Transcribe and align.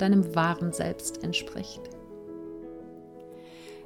deinem 0.00 0.34
wahren 0.34 0.72
Selbst 0.72 1.22
entspricht. 1.22 1.80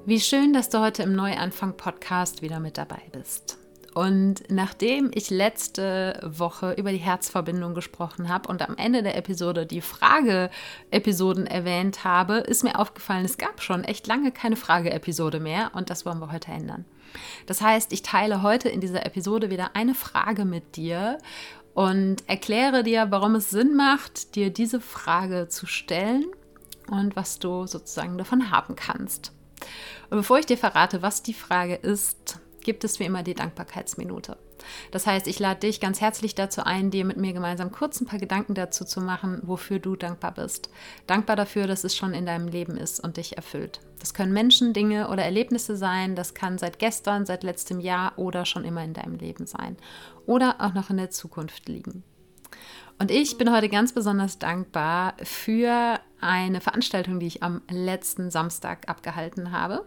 Wie 0.06 0.20
schön, 0.20 0.52
dass 0.52 0.68
du 0.68 0.80
heute 0.80 1.02
im 1.02 1.14
Neuanfang-Podcast 1.14 2.42
wieder 2.42 2.60
mit 2.60 2.77
dabei 2.77 3.00
bist. 3.12 3.59
Und 3.95 4.42
nachdem 4.50 5.12
ich 5.14 5.30
letzte 5.30 6.18
Woche 6.23 6.73
über 6.73 6.90
die 6.90 6.98
Herzverbindung 6.98 7.74
gesprochen 7.74 8.28
habe 8.28 8.48
und 8.48 8.60
am 8.68 8.77
Ende 8.77 9.04
der 9.04 9.16
Episode 9.16 9.66
die 9.66 9.80
Frage-Episoden 9.80 11.46
erwähnt 11.46 12.02
habe, 12.02 12.38
ist 12.38 12.65
mir 12.65 12.78
aufgefallen, 12.78 13.24
es 13.24 13.38
gab 13.38 13.62
schon 13.62 13.84
echt 13.84 14.09
lange 14.09 14.32
keine 14.32 14.56
Frage-Episode 14.56 15.38
mehr 15.38 15.70
und 15.74 15.90
das 15.90 16.04
wollen 16.04 16.18
wir 16.18 16.32
heute 16.32 16.51
ändern. 16.51 16.84
Das 17.46 17.60
heißt, 17.60 17.92
ich 17.92 18.02
teile 18.02 18.42
heute 18.42 18.68
in 18.68 18.80
dieser 18.80 19.06
Episode 19.06 19.48
wieder 19.48 19.70
eine 19.74 19.95
Frage 19.95 20.45
mit 20.45 20.74
dir 20.74 21.18
und 21.75 22.29
erkläre 22.29 22.83
dir, 22.83 23.07
warum 23.11 23.35
es 23.35 23.51
Sinn 23.51 23.75
macht, 23.77 24.37
dir 24.37 24.51
diese 24.51 24.80
Frage 24.80 25.49
zu 25.49 25.67
stellen 25.67 26.25
und 26.91 27.17
was 27.17 27.39
du 27.39 27.67
sozusagen 27.67 28.17
davon 28.17 28.51
haben 28.51 28.77
kannst. 28.77 29.33
Und 30.11 30.19
bevor 30.19 30.39
ich 30.39 30.47
dir 30.47 30.59
verrate, 30.59 31.02
was 31.02 31.23
die 31.23 31.35
Frage 31.35 31.75
ist, 31.75 32.39
gibt 32.61 32.85
es 32.85 33.01
wie 33.01 33.05
immer 33.05 33.23
die 33.23 33.35
Dankbarkeitsminute. 33.35 34.37
Das 34.90 35.07
heißt, 35.07 35.26
ich 35.26 35.38
lade 35.38 35.60
dich 35.60 35.80
ganz 35.80 36.01
herzlich 36.01 36.34
dazu 36.34 36.65
ein, 36.65 36.90
dir 36.90 37.04
mit 37.04 37.16
mir 37.16 37.32
gemeinsam 37.32 37.73
kurz 37.73 38.01
ein 38.01 38.07
paar 38.07 38.18
Gedanken 38.18 38.54
dazu 38.54 38.84
zu 38.84 39.01
machen, 39.01 39.40
wofür 39.43 39.79
du 39.79 39.96
dankbar 39.96 40.32
bist. 40.32 40.71
Dankbar 41.06 41.37
dafür, 41.37 41.66
dass 41.66 41.84
es 41.84 41.96
schon 41.96 42.15
in 42.15 42.26
deinem 42.26 42.48
Leben 42.48 42.76
ist 42.76 43.01
und 43.01 43.16
dich 43.16 43.37
erfüllt. 43.37 43.80
Das 44.01 44.15
können 44.15 44.32
Menschen, 44.32 44.73
Dinge 44.73 45.09
oder 45.09 45.24
Erlebnisse 45.24 45.76
sein. 45.76 46.15
Das 46.15 46.34
kann 46.34 46.59
seit 46.59 46.79
gestern, 46.79 47.26
seit 47.26 47.43
letztem 47.43 47.80
Jahr 47.80 48.18
oder 48.18 48.45
schon 48.45 48.65
immer 48.65 48.84
in 48.84 48.93
deinem 48.93 49.15
Leben 49.15 49.46
sein. 49.46 49.76
Oder 50.26 50.56
auch 50.60 50.74
noch 50.74 50.90
in 50.90 50.99
der 50.99 51.10
Zukunft 51.10 51.68
liegen. 51.68 52.04
Und 52.99 53.10
ich 53.10 53.37
bin 53.38 53.51
heute 53.52 53.69
ganz 53.69 53.93
besonders 53.93 54.38
dankbar 54.38 55.15
für 55.23 55.99
eine 56.21 56.61
Veranstaltung, 56.61 57.19
die 57.21 57.27
ich 57.27 57.43
am 57.43 57.61
letzten 57.69 58.30
Samstag 58.30 58.88
abgehalten 58.88 59.52
habe. 59.52 59.85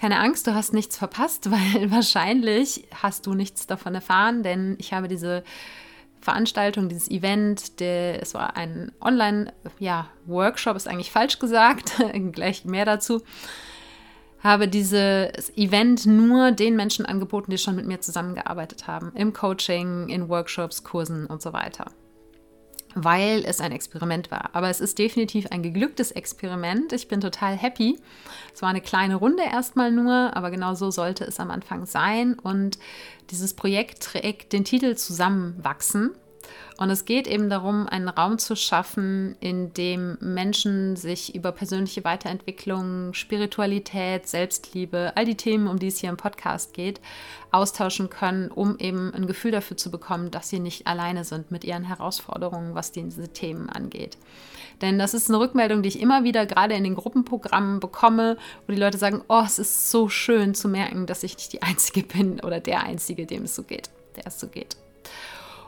Keine 0.00 0.18
Angst, 0.18 0.46
du 0.46 0.54
hast 0.54 0.72
nichts 0.72 0.96
verpasst, 0.96 1.50
weil 1.50 1.90
wahrscheinlich 1.90 2.84
hast 3.02 3.26
du 3.26 3.34
nichts 3.34 3.66
davon 3.66 3.94
erfahren, 3.94 4.42
denn 4.42 4.76
ich 4.78 4.92
habe 4.92 5.08
diese 5.08 5.44
Veranstaltung, 6.20 6.88
dieses 6.88 7.10
Event, 7.10 7.80
der, 7.80 8.20
es 8.20 8.34
war 8.34 8.56
ein 8.56 8.90
Online-Workshop, 9.00 10.72
ja, 10.72 10.76
ist 10.76 10.88
eigentlich 10.88 11.12
falsch 11.12 11.38
gesagt, 11.38 11.92
gleich 12.32 12.64
mehr 12.64 12.84
dazu, 12.84 13.22
habe 14.40 14.68
dieses 14.68 15.56
Event 15.56 16.06
nur 16.06 16.52
den 16.52 16.76
Menschen 16.76 17.06
angeboten, 17.06 17.50
die 17.50 17.58
schon 17.58 17.76
mit 17.76 17.86
mir 17.86 18.00
zusammengearbeitet 18.00 18.86
haben, 18.86 19.12
im 19.14 19.32
Coaching, 19.32 20.08
in 20.08 20.28
Workshops, 20.28 20.84
Kursen 20.84 21.26
und 21.26 21.42
so 21.42 21.52
weiter 21.52 21.86
weil 22.94 23.44
es 23.44 23.60
ein 23.60 23.72
Experiment 23.72 24.30
war. 24.30 24.50
Aber 24.52 24.68
es 24.70 24.80
ist 24.80 24.98
definitiv 24.98 25.46
ein 25.50 25.62
geglücktes 25.62 26.10
Experiment. 26.10 26.92
Ich 26.92 27.08
bin 27.08 27.20
total 27.20 27.56
happy. 27.56 27.98
Es 28.54 28.62
war 28.62 28.70
eine 28.70 28.80
kleine 28.80 29.16
Runde 29.16 29.42
erstmal 29.44 29.90
nur, 29.90 30.36
aber 30.36 30.50
genau 30.50 30.74
so 30.74 30.90
sollte 30.90 31.24
es 31.24 31.40
am 31.40 31.50
Anfang 31.50 31.86
sein. 31.86 32.34
Und 32.34 32.78
dieses 33.30 33.54
Projekt 33.54 34.02
trägt 34.02 34.52
den 34.52 34.64
Titel 34.64 34.96
Zusammenwachsen. 34.96 36.12
Und 36.78 36.90
es 36.90 37.04
geht 37.04 37.26
eben 37.26 37.50
darum, 37.50 37.88
einen 37.88 38.08
Raum 38.08 38.38
zu 38.38 38.54
schaffen, 38.54 39.34
in 39.40 39.74
dem 39.74 40.16
Menschen 40.20 40.94
sich 40.94 41.34
über 41.34 41.50
persönliche 41.50 42.04
Weiterentwicklung, 42.04 43.14
Spiritualität, 43.14 44.28
Selbstliebe, 44.28 45.12
all 45.16 45.24
die 45.24 45.34
Themen, 45.34 45.66
um 45.66 45.80
die 45.80 45.88
es 45.88 45.98
hier 45.98 46.10
im 46.10 46.16
Podcast 46.16 46.74
geht, 46.74 47.00
austauschen 47.50 48.10
können, 48.10 48.50
um 48.50 48.78
eben 48.78 49.12
ein 49.12 49.26
Gefühl 49.26 49.50
dafür 49.50 49.76
zu 49.76 49.90
bekommen, 49.90 50.30
dass 50.30 50.50
sie 50.50 50.60
nicht 50.60 50.86
alleine 50.86 51.24
sind 51.24 51.50
mit 51.50 51.64
ihren 51.64 51.82
Herausforderungen, 51.82 52.76
was 52.76 52.92
diese 52.92 53.28
Themen 53.28 53.68
angeht. 53.68 54.16
Denn 54.80 54.98
das 54.98 55.14
ist 55.14 55.28
eine 55.28 55.40
Rückmeldung, 55.40 55.82
die 55.82 55.88
ich 55.88 56.00
immer 56.00 56.24
wieder 56.24 56.46
gerade 56.46 56.74
in 56.74 56.84
den 56.84 56.94
Gruppenprogrammen 56.94 57.80
bekomme, 57.80 58.36
wo 58.66 58.72
die 58.72 58.78
Leute 58.78 58.98
sagen, 58.98 59.22
oh, 59.28 59.42
es 59.44 59.58
ist 59.58 59.90
so 59.90 60.08
schön 60.08 60.54
zu 60.54 60.68
merken, 60.68 61.06
dass 61.06 61.24
ich 61.24 61.36
nicht 61.36 61.52
die 61.52 61.62
Einzige 61.62 62.02
bin 62.02 62.40
oder 62.40 62.60
der 62.60 62.84
Einzige, 62.84 63.26
dem 63.26 63.44
es 63.44 63.56
so 63.56 63.64
geht, 63.64 63.90
der 64.16 64.28
es 64.28 64.38
so 64.38 64.46
geht. 64.46 64.76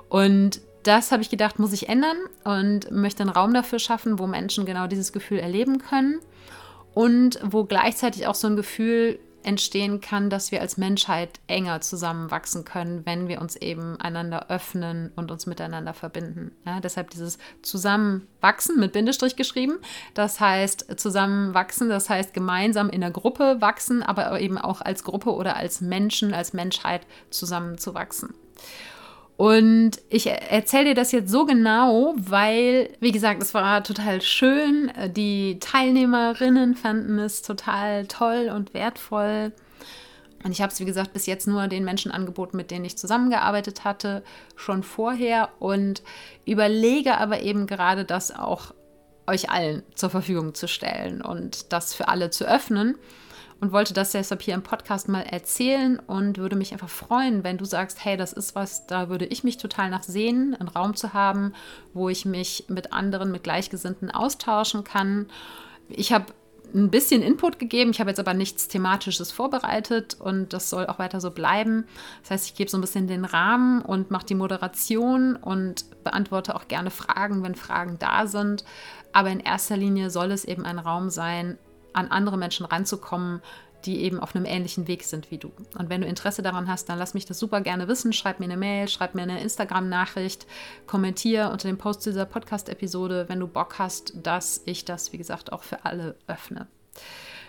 Und 0.08 0.60
das 0.82 1.12
habe 1.12 1.22
ich 1.22 1.30
gedacht, 1.30 1.58
muss 1.58 1.72
ich 1.72 1.88
ändern 1.88 2.16
und 2.44 2.91
möchte 2.91 3.22
einen 3.22 3.30
Raum 3.30 3.54
dafür 3.54 3.78
schaffen, 3.78 4.18
wo 4.18 4.26
Menschen 4.26 4.66
genau 4.66 4.86
dieses 4.86 5.12
Gefühl 5.12 5.38
erleben 5.38 5.78
können 5.78 6.20
und 6.94 7.38
wo 7.42 7.64
gleichzeitig 7.64 8.26
auch 8.26 8.34
so 8.34 8.46
ein 8.46 8.56
Gefühl 8.56 9.19
entstehen 9.42 10.00
kann, 10.00 10.30
dass 10.30 10.52
wir 10.52 10.60
als 10.60 10.76
Menschheit 10.76 11.40
enger 11.46 11.80
zusammenwachsen 11.80 12.64
können, 12.64 13.06
wenn 13.06 13.28
wir 13.28 13.40
uns 13.40 13.56
eben 13.56 13.98
einander 14.00 14.50
öffnen 14.50 15.12
und 15.16 15.30
uns 15.30 15.46
miteinander 15.46 15.94
verbinden. 15.94 16.52
Ja, 16.66 16.80
deshalb 16.80 17.10
dieses 17.10 17.38
Zusammenwachsen 17.62 18.78
mit 18.78 18.92
Bindestrich 18.92 19.36
geschrieben. 19.36 19.78
Das 20.14 20.40
heißt 20.40 20.98
zusammenwachsen, 20.98 21.88
das 21.88 22.10
heißt 22.10 22.34
gemeinsam 22.34 22.90
in 22.90 23.00
der 23.00 23.10
Gruppe 23.10 23.60
wachsen, 23.60 24.02
aber 24.02 24.38
eben 24.40 24.58
auch 24.58 24.80
als 24.80 25.04
Gruppe 25.04 25.32
oder 25.32 25.56
als 25.56 25.80
Menschen, 25.80 26.34
als 26.34 26.52
Menschheit 26.52 27.06
zusammenzuwachsen. 27.30 28.34
Und 29.40 29.92
ich 30.10 30.26
erzähle 30.26 30.90
dir 30.90 30.94
das 30.94 31.12
jetzt 31.12 31.30
so 31.30 31.46
genau, 31.46 32.12
weil, 32.18 32.90
wie 33.00 33.10
gesagt, 33.10 33.40
es 33.40 33.54
war 33.54 33.82
total 33.82 34.20
schön. 34.20 34.92
Die 35.16 35.58
Teilnehmerinnen 35.60 36.74
fanden 36.74 37.18
es 37.18 37.40
total 37.40 38.06
toll 38.06 38.52
und 38.54 38.74
wertvoll. 38.74 39.52
Und 40.44 40.52
ich 40.52 40.60
habe 40.60 40.70
es, 40.70 40.78
wie 40.78 40.84
gesagt, 40.84 41.14
bis 41.14 41.24
jetzt 41.24 41.48
nur 41.48 41.68
den 41.68 41.86
Menschen 41.86 42.12
angeboten, 42.12 42.58
mit 42.58 42.70
denen 42.70 42.84
ich 42.84 42.98
zusammengearbeitet 42.98 43.82
hatte, 43.82 44.22
schon 44.56 44.82
vorher. 44.82 45.48
Und 45.58 46.02
überlege 46.44 47.16
aber 47.16 47.40
eben 47.40 47.66
gerade 47.66 48.04
das 48.04 48.30
auch 48.30 48.74
euch 49.26 49.48
allen 49.48 49.82
zur 49.94 50.10
Verfügung 50.10 50.52
zu 50.52 50.68
stellen 50.68 51.22
und 51.22 51.72
das 51.72 51.94
für 51.94 52.08
alle 52.08 52.28
zu 52.28 52.44
öffnen 52.44 52.98
und 53.60 53.72
wollte 53.72 53.93
das 53.93 54.12
deshalb 54.12 54.43
hier 54.43 54.54
im 54.54 54.62
Podcast 54.62 55.09
mal 55.09 55.22
erzählen 55.22 55.98
und 55.98 56.38
würde 56.38 56.56
mich 56.56 56.72
einfach 56.72 56.88
freuen, 56.88 57.44
wenn 57.44 57.59
du 57.59 57.65
sagst, 57.65 58.04
hey, 58.04 58.16
das 58.16 58.32
ist 58.32 58.54
was, 58.54 58.87
da 58.87 59.09
würde 59.09 59.26
ich 59.26 59.44
mich 59.44 59.59
total 59.59 59.91
nach 59.91 60.03
sehen, 60.03 60.56
einen 60.59 60.69
Raum 60.69 60.97
zu 60.97 61.12
haben, 61.12 61.53
wo 61.93 62.09
ich 62.09 62.25
mich 62.25 62.65
mit 62.69 62.93
anderen, 62.93 63.31
mit 63.31 63.43
Gleichgesinnten 63.43 64.10
austauschen 64.10 64.84
kann. 64.84 65.26
Ich 65.88 66.12
habe 66.12 66.26
ein 66.75 66.91
bisschen 66.91 67.22
Input 67.22 67.59
gegeben. 67.59 67.91
Ich 67.91 68.00
habe 68.00 68.10
jetzt 68.10 68.20
aber 68.20 68.34
nichts 68.34 68.69
Thematisches 68.69 69.32
vorbereitet 69.32 70.16
und 70.19 70.53
das 70.53 70.70
soll 70.70 70.87
auch 70.87 70.99
weiter 70.99 71.20
so 71.20 71.31
bleiben. 71.31 71.84
Das 72.22 72.31
heißt, 72.31 72.47
ich 72.47 72.54
gebe 72.54 72.70
so 72.70 72.78
ein 72.78 72.81
bisschen 72.81 73.09
den 73.09 73.25
Rahmen 73.25 73.82
und 73.82 74.10
mache 74.10 74.26
die 74.26 74.34
Moderation 74.34 75.37
und 75.37 75.84
beantworte 76.04 76.54
auch 76.54 76.69
gerne 76.69 76.91
Fragen, 76.91 77.43
wenn 77.43 77.54
Fragen 77.54 77.99
da 77.99 78.26
sind. 78.26 78.65
Aber 79.12 79.31
in 79.31 79.41
erster 79.41 79.76
Linie 79.76 80.10
soll 80.10 80.31
es 80.31 80.44
eben 80.44 80.65
ein 80.65 80.78
Raum 80.78 81.10
sein, 81.10 81.59
an 81.92 82.08
andere 82.08 82.36
Menschen 82.36 82.66
ranzukommen, 82.66 83.40
die 83.84 84.02
eben 84.02 84.20
auf 84.20 84.34
einem 84.34 84.44
ähnlichen 84.44 84.88
Weg 84.88 85.04
sind 85.04 85.30
wie 85.30 85.38
du. 85.38 85.52
Und 85.78 85.88
wenn 85.88 86.02
du 86.02 86.06
Interesse 86.06 86.42
daran 86.42 86.68
hast, 86.68 86.88
dann 86.88 86.98
lass 86.98 87.14
mich 87.14 87.25
das 87.25 87.38
super 87.38 87.60
gerne 87.60 87.88
wissen. 87.88 88.12
Schreib 88.12 88.40
mir 88.40 88.44
eine 88.44 88.56
Mail, 88.56 88.88
schreib 88.88 89.14
mir 89.14 89.22
eine 89.22 89.40
Instagram-Nachricht, 89.40 90.46
kommentiere 90.87 91.50
unter 91.50 91.69
dem 91.69 91.78
Post 91.78 92.04
dieser 92.06 92.26
Podcast-Episode, 92.26 93.26
wenn 93.28 93.40
du 93.40 93.46
Bock 93.46 93.78
hast, 93.78 94.12
dass 94.22 94.62
ich 94.66 94.84
das, 94.84 95.12
wie 95.12 95.19
gesagt, 95.19 95.52
auch 95.52 95.62
für 95.62 95.84
alle 95.84 96.16
öffne. 96.26 96.66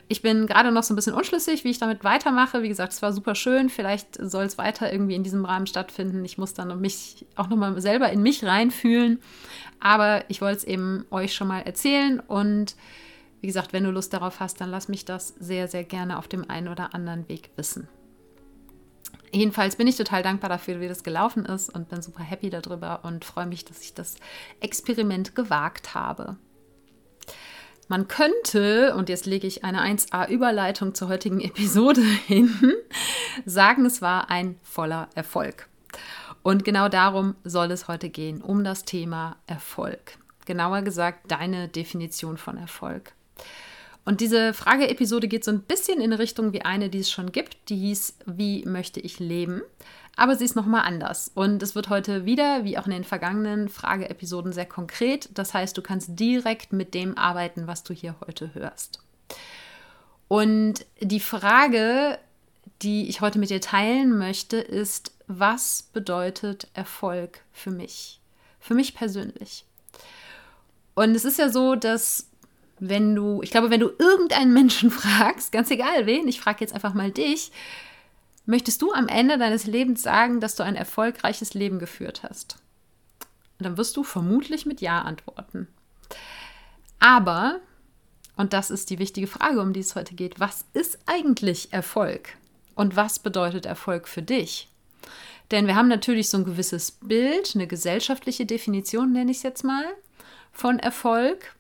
Ich 0.08 0.22
bin 0.22 0.46
gerade 0.46 0.74
noch 0.74 0.84
so 0.84 0.94
ein 0.94 0.98
bisschen 0.98 1.14
unschlüssig, 1.14 1.64
wie 1.64 1.70
ich 1.70 1.80
damit 1.80 2.04
weitermache. 2.04 2.64
Wie 2.64 2.68
gesagt, 2.68 2.92
es 2.92 3.02
war 3.02 3.14
super 3.14 3.34
schön. 3.34 3.70
Vielleicht 3.70 4.18
soll 4.22 4.44
es 4.44 4.58
weiter 4.58 4.92
irgendwie 4.92 5.16
in 5.16 5.24
diesem 5.24 5.46
Rahmen 5.46 5.68
stattfinden. 5.68 6.26
Ich 6.26 6.38
muss 6.38 6.54
dann 6.54 6.82
mich 6.82 7.26
auch 7.36 7.48
nochmal 7.48 7.80
selber 7.80 8.10
in 8.10 8.22
mich 8.22 8.44
reinfühlen. 8.44 9.22
Aber 9.80 10.30
ich 10.30 10.42
wollte 10.42 10.58
es 10.58 10.64
eben 10.66 11.06
euch 11.12 11.34
schon 11.34 11.48
mal 11.48 11.62
erzählen 11.62 12.20
und 12.20 12.76
wie 13.42 13.48
gesagt, 13.48 13.74
wenn 13.74 13.84
du 13.84 13.92
Lust 13.92 14.14
darauf 14.14 14.40
hast, 14.40 14.62
dann 14.62 14.70
lass 14.70 14.88
mich 14.88 15.04
das 15.04 15.30
sehr, 15.40 15.68
sehr 15.68 15.84
gerne 15.84 16.18
auf 16.18 16.28
dem 16.28 16.50
einen 16.50 16.68
oder 16.68 16.94
anderen 16.94 17.28
Weg 17.28 17.52
wissen. 17.56 17.88
Jedenfalls 19.32 19.78
bin 19.78 19.88
ich 19.88 19.96
total 19.96 20.24
dankbar 20.24 20.50
dafür, 20.50 20.80
wie 20.82 20.88
das 20.88 21.04
gelaufen 21.04 21.46
ist 21.46 21.74
und 21.74 21.90
bin 21.90 22.02
super 22.02 22.24
happy 22.24 22.50
darüber 22.50 23.00
und 23.04 23.26
freue 23.26 23.46
mich, 23.46 23.66
dass 23.66 23.82
ich 23.82 23.94
das 23.94 24.16
Experiment 24.60 25.36
gewagt 25.36 25.96
habe. 25.96 26.36
Man 27.88 28.08
könnte, 28.08 28.96
und 28.96 29.10
jetzt 29.10 29.26
lege 29.26 29.48
ich 29.48 29.64
eine 29.64 29.84
1a-Überleitung 29.84 30.94
zur 30.94 31.10
heutigen 31.10 31.40
Episode 31.42 32.02
hin, 32.02 32.74
sagen, 33.46 33.86
es 33.86 34.02
war 34.02 34.30
ein 34.30 34.60
voller 34.64 35.10
Erfolg. 35.16 35.68
Und 36.44 36.66
genau 36.66 36.90
darum 36.90 37.36
soll 37.44 37.72
es 37.72 37.88
heute 37.88 38.10
gehen, 38.10 38.42
um 38.42 38.64
das 38.64 38.86
Thema 38.86 39.38
Erfolg. 39.46 40.18
genauer 40.46 40.82
gesagt 40.82 41.32
deine 41.32 41.68
Definition 41.68 42.38
von 42.38 42.58
Erfolg. 42.58 43.14
Und 44.04 44.20
diese 44.20 44.54
Frage-Episode 44.54 45.28
geht 45.28 45.44
so 45.44 45.52
ein 45.52 45.62
bisschen 45.62 46.02
in 46.02 46.12
Richtung 46.12 46.54
wie 46.54 46.64
eine, 46.64 46.90
die 46.90 47.00
es 47.00 47.12
schon 47.12 47.32
gibt. 47.32 47.70
Die 47.70 47.78
hieß, 47.78 48.16
wie 48.26 48.66
möchte 48.66 49.00
ich 49.00 49.20
leben? 49.20 49.62
Aber 50.16 50.36
sie 50.36 50.46
ist 50.46 50.56
nochmal 50.56 50.86
anders. 50.86 51.32
Und 51.34 51.62
es 51.62 51.76
wird 51.76 51.90
heute 51.90 52.26
wieder, 52.26 52.66
wie 52.66 52.78
auch 52.78 52.86
in 52.86 52.92
den 52.92 53.04
vergangenen 53.04 53.70
Frage-Episoden, 53.70 54.54
sehr 54.54 54.66
konkret. 54.66 55.30
Das 55.36 55.54
heißt, 55.54 55.78
du 55.78 55.82
kannst 55.82 56.20
direkt 56.20 56.74
mit 56.74 56.94
dem 56.94 57.18
arbeiten, 57.18 57.68
was 57.68 57.84
du 57.84 57.94
hier 57.94 58.16
heute 58.26 58.54
hörst. 58.56 59.04
Und 60.28 60.86
die 61.00 61.20
Frage, 61.20 62.18
die 62.82 63.08
ich 63.08 63.22
heute 63.22 63.38
mit 63.38 63.52
dir 63.52 63.62
teilen 63.62 64.18
möchte, 64.18 64.58
ist, 64.58 65.14
was 65.28 65.84
bedeutet 65.94 66.68
Erfolg 66.74 67.42
für 67.52 67.72
mich? 67.72 68.20
Für 68.60 68.74
mich 68.74 68.96
persönlich. 68.96 69.66
Und 70.96 71.16
es 71.16 71.26
ist 71.26 71.38
ja 71.38 71.50
so, 71.50 71.76
dass 71.76 72.31
wenn 72.82 73.16
du, 73.16 73.42
ich 73.44 73.52
glaube, 73.52 73.70
wenn 73.70 73.80
du 73.80 73.92
irgendeinen 73.98 74.54
Menschen 74.54 74.92
fragst, 74.92 75.52
ganz 75.52 75.70
egal 75.72 76.08
wen, 76.08 76.28
ich 76.28 76.42
frage 76.42 76.62
jetzt 76.62 76.74
einfach 76.74 76.96
mal 76.96 77.12
dich, 77.12 77.52
möchtest 78.46 78.82
du 78.82 78.92
am 78.92 79.08
Ende 79.08 79.38
deines 79.38 79.66
Lebens 79.66 80.02
sagen, 80.02 80.42
dass 80.42 80.56
du 80.56 80.64
ein 80.64 80.76
erfolgreiches 80.76 81.54
Leben 81.54 81.78
geführt 81.78 82.24
hast? 82.24 82.58
Und 83.60 83.66
dann 83.66 83.78
wirst 83.78 83.96
du 83.96 84.04
vermutlich 84.04 84.66
mit 84.66 84.82
Ja 84.82 85.04
antworten. 85.04 85.68
Aber, 87.00 87.60
und 88.36 88.54
das 88.54 88.72
ist 88.72 88.90
die 88.90 88.98
wichtige 88.98 89.28
Frage, 89.28 89.62
um 89.62 89.74
die 89.74 89.80
es 89.80 89.96
heute 89.96 90.16
geht, 90.16 90.40
was 90.40 90.66
ist 90.74 90.98
eigentlich 91.06 91.72
Erfolg? 91.72 92.30
Und 92.74 92.96
was 92.96 93.20
bedeutet 93.20 93.68
Erfolg 93.68 94.08
für 94.08 94.24
dich? 94.24 94.70
Denn 95.52 95.68
wir 95.68 95.76
haben 95.76 95.90
natürlich 95.90 96.30
so 96.30 96.38
ein 96.38 96.46
gewisses 96.46 96.92
Bild, 96.92 97.52
eine 97.54 97.68
gesellschaftliche 97.68 98.48
Definition, 98.48 99.12
nenne 99.12 99.30
ich 99.30 99.38
es 99.38 99.44
jetzt 99.44 99.64
mal, 99.64 99.86
von 100.52 100.80
Erfolg. 100.80 101.56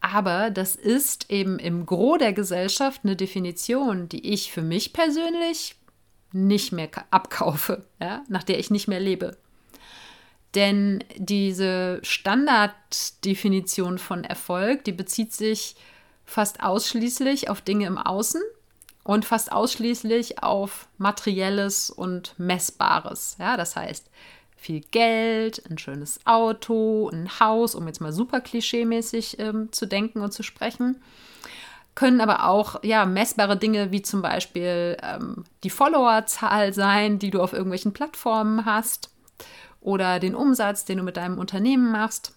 Aber 0.00 0.50
das 0.50 0.76
ist 0.76 1.30
eben 1.30 1.58
im 1.58 1.86
Gros 1.86 2.18
der 2.18 2.32
Gesellschaft 2.32 3.00
eine 3.04 3.16
Definition, 3.16 4.08
die 4.08 4.32
ich 4.32 4.52
für 4.52 4.62
mich 4.62 4.92
persönlich 4.92 5.74
nicht 6.32 6.72
mehr 6.72 6.88
abkaufe, 7.10 7.84
ja, 8.00 8.22
nach 8.28 8.42
der 8.42 8.58
ich 8.58 8.70
nicht 8.70 8.88
mehr 8.88 9.00
lebe. 9.00 9.36
Denn 10.54 11.04
diese 11.16 12.00
Standarddefinition 12.02 13.98
von 13.98 14.24
Erfolg, 14.24 14.84
die 14.84 14.92
bezieht 14.92 15.32
sich 15.32 15.76
fast 16.24 16.62
ausschließlich 16.62 17.50
auf 17.50 17.60
Dinge 17.60 17.86
im 17.86 17.98
Außen 17.98 18.40
und 19.04 19.24
fast 19.24 19.52
ausschließlich 19.52 20.42
auf 20.42 20.88
materielles 20.98 21.90
und 21.90 22.34
messbares. 22.38 23.36
Ja, 23.38 23.56
das 23.56 23.76
heißt, 23.76 24.10
viel 24.56 24.80
Geld, 24.80 25.62
ein 25.70 25.78
schönes 25.78 26.20
Auto, 26.24 27.08
ein 27.10 27.38
Haus, 27.38 27.74
um 27.74 27.86
jetzt 27.86 28.00
mal 28.00 28.12
super 28.12 28.40
klischeemäßig 28.40 29.38
ähm, 29.38 29.70
zu 29.70 29.86
denken 29.86 30.20
und 30.20 30.32
zu 30.32 30.42
sprechen. 30.42 31.00
Können 31.94 32.20
aber 32.20 32.48
auch 32.48 32.82
ja, 32.82 33.06
messbare 33.06 33.56
Dinge 33.56 33.92
wie 33.92 34.02
zum 34.02 34.22
Beispiel 34.22 34.96
ähm, 35.02 35.44
die 35.62 35.70
Followerzahl 35.70 36.72
sein, 36.72 37.18
die 37.18 37.30
du 37.30 37.40
auf 37.40 37.52
irgendwelchen 37.52 37.92
Plattformen 37.92 38.64
hast 38.64 39.10
oder 39.80 40.18
den 40.18 40.34
Umsatz, 40.34 40.84
den 40.84 40.98
du 40.98 41.04
mit 41.04 41.16
deinem 41.16 41.38
Unternehmen 41.38 41.92
machst. 41.92 42.32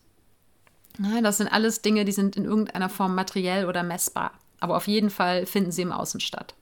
Ja, 1.00 1.22
das 1.22 1.38
sind 1.38 1.52
alles 1.52 1.82
Dinge, 1.82 2.06
die 2.06 2.12
sind 2.12 2.36
in 2.36 2.46
irgendeiner 2.46 2.90
Form 2.90 3.16
materiell 3.16 3.66
oder 3.66 3.84
messbar. 3.84 4.32
Aber 4.60 4.76
auf 4.76 4.88
jeden 4.88 5.10
Fall 5.10 5.46
finden 5.46 5.72
sie 5.72 5.82
im 5.82 5.94
Außen 5.94 6.20
statt. 6.20 6.54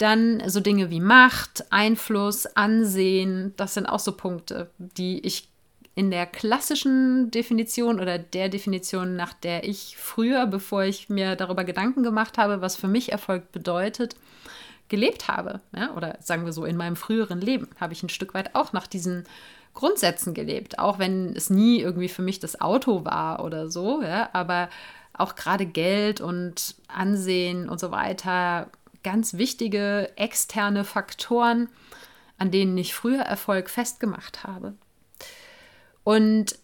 Dann 0.00 0.42
so 0.46 0.60
Dinge 0.60 0.88
wie 0.88 0.98
Macht, 0.98 1.70
Einfluss, 1.70 2.46
Ansehen, 2.46 3.52
das 3.58 3.74
sind 3.74 3.84
auch 3.84 3.98
so 3.98 4.12
Punkte, 4.12 4.70
die 4.78 5.20
ich 5.20 5.50
in 5.94 6.10
der 6.10 6.24
klassischen 6.24 7.30
Definition 7.30 8.00
oder 8.00 8.18
der 8.18 8.48
Definition, 8.48 9.14
nach 9.14 9.34
der 9.34 9.64
ich 9.64 9.98
früher, 9.98 10.46
bevor 10.46 10.84
ich 10.84 11.10
mir 11.10 11.36
darüber 11.36 11.64
Gedanken 11.64 12.02
gemacht 12.02 12.38
habe, 12.38 12.62
was 12.62 12.76
für 12.76 12.88
mich 12.88 13.12
Erfolg 13.12 13.52
bedeutet, 13.52 14.16
gelebt 14.88 15.28
habe. 15.28 15.60
Ja? 15.76 15.94
Oder 15.94 16.16
sagen 16.20 16.46
wir 16.46 16.54
so, 16.54 16.64
in 16.64 16.78
meinem 16.78 16.96
früheren 16.96 17.42
Leben 17.42 17.68
habe 17.78 17.92
ich 17.92 18.02
ein 18.02 18.08
Stück 18.08 18.32
weit 18.32 18.54
auch 18.54 18.72
nach 18.72 18.86
diesen 18.86 19.24
Grundsätzen 19.74 20.32
gelebt, 20.32 20.78
auch 20.78 20.98
wenn 20.98 21.36
es 21.36 21.50
nie 21.50 21.78
irgendwie 21.82 22.08
für 22.08 22.22
mich 22.22 22.40
das 22.40 22.58
Auto 22.58 23.04
war 23.04 23.44
oder 23.44 23.68
so, 23.68 24.00
ja? 24.00 24.30
aber 24.32 24.70
auch 25.12 25.34
gerade 25.34 25.66
Geld 25.66 26.22
und 26.22 26.76
Ansehen 26.88 27.68
und 27.68 27.78
so 27.78 27.90
weiter 27.90 28.70
ganz 29.02 29.34
wichtige 29.34 30.12
externe 30.16 30.84
Faktoren, 30.84 31.68
an 32.38 32.50
denen 32.50 32.76
ich 32.78 32.94
früher 32.94 33.22
Erfolg 33.22 33.70
festgemacht 33.70 34.44
habe. 34.44 34.74
Und 36.04 36.58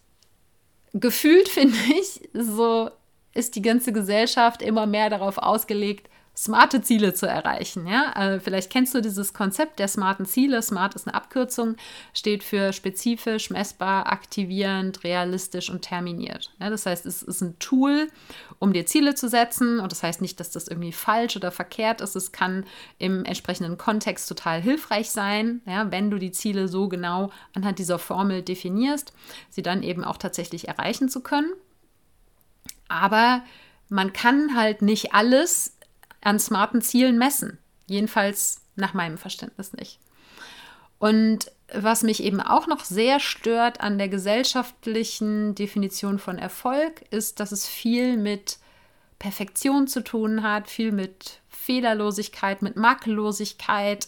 gefühlt 0.93 1.49
finde 1.49 1.77
ich, 1.99 2.29
so 2.33 2.91
ist 3.33 3.55
die 3.55 3.61
ganze 3.61 3.93
Gesellschaft 3.93 4.61
immer 4.61 4.85
mehr 4.87 5.09
darauf 5.09 5.37
ausgelegt, 5.37 6.09
smarte 6.37 6.81
Ziele 6.83 7.15
zu 7.15 7.25
erreichen. 7.25 7.87
Ja? 7.87 8.11
Also 8.13 8.39
vielleicht 8.39 8.71
kennst 8.71 8.93
du 8.93 9.01
dieses 9.01 9.33
Konzept 9.33 9.79
der 9.79 9.87
smarten 9.87 10.27
Ziele. 10.27 10.61
Smart 10.61 10.93
ist 10.93 11.07
eine 11.07 11.15
Abkürzung, 11.15 11.77
steht 12.13 12.43
für 12.43 12.73
spezifisch, 12.73 13.49
messbar, 13.49 14.11
aktivierend, 14.11 15.03
realistisch 15.03 15.71
und 15.71 15.81
terminiert. 15.81 16.53
Ja? 16.59 16.69
Das 16.69 16.85
heißt, 16.85 17.07
es 17.07 17.23
ist 17.23 17.41
ein 17.41 17.57
Tool, 17.57 18.07
um 18.59 18.71
dir 18.71 18.85
Ziele 18.85 19.15
zu 19.15 19.29
setzen. 19.29 19.79
Und 19.79 19.91
das 19.91 20.03
heißt 20.03 20.21
nicht, 20.21 20.39
dass 20.39 20.51
das 20.51 20.67
irgendwie 20.67 20.91
falsch 20.91 21.35
oder 21.35 21.51
verkehrt 21.51 22.01
ist. 22.01 22.15
Es 22.15 22.31
kann 22.31 22.65
im 22.99 23.25
entsprechenden 23.25 23.79
Kontext 23.79 24.29
total 24.29 24.61
hilfreich 24.61 25.09
sein, 25.09 25.61
ja? 25.65 25.91
wenn 25.91 26.11
du 26.11 26.19
die 26.19 26.31
Ziele 26.31 26.67
so 26.67 26.87
genau 26.87 27.31
anhand 27.55 27.79
dieser 27.79 27.97
Formel 27.97 28.43
definierst, 28.43 29.11
sie 29.49 29.63
dann 29.63 29.81
eben 29.81 30.03
auch 30.03 30.17
tatsächlich 30.17 30.67
erreichen 30.67 31.09
zu 31.09 31.21
können. 31.21 31.51
Aber 32.89 33.41
man 33.89 34.13
kann 34.13 34.55
halt 34.55 34.81
nicht 34.81 35.13
alles 35.13 35.76
an 36.21 36.39
smarten 36.39 36.81
Zielen 36.81 37.17
messen. 37.17 37.57
Jedenfalls 37.87 38.61
nach 38.75 38.93
meinem 38.93 39.17
Verständnis 39.17 39.73
nicht. 39.73 39.99
Und 40.99 41.51
was 41.73 42.03
mich 42.03 42.23
eben 42.23 42.41
auch 42.41 42.67
noch 42.67 42.83
sehr 42.83 43.19
stört 43.19 43.81
an 43.81 43.97
der 43.97 44.09
gesellschaftlichen 44.09 45.53
Definition 45.53 46.17
von 46.17 46.37
Erfolg, 46.37 47.01
ist, 47.11 47.39
dass 47.39 47.51
es 47.51 47.67
viel 47.67 48.17
mit 48.17 48.57
Perfektion 49.19 49.87
zu 49.87 50.03
tun 50.03 50.43
hat, 50.43 50.69
viel 50.69 50.91
mit 50.91 51.39
Fehlerlosigkeit, 51.49 52.61
mit 52.61 52.77
Makellosigkeit, 52.77 54.07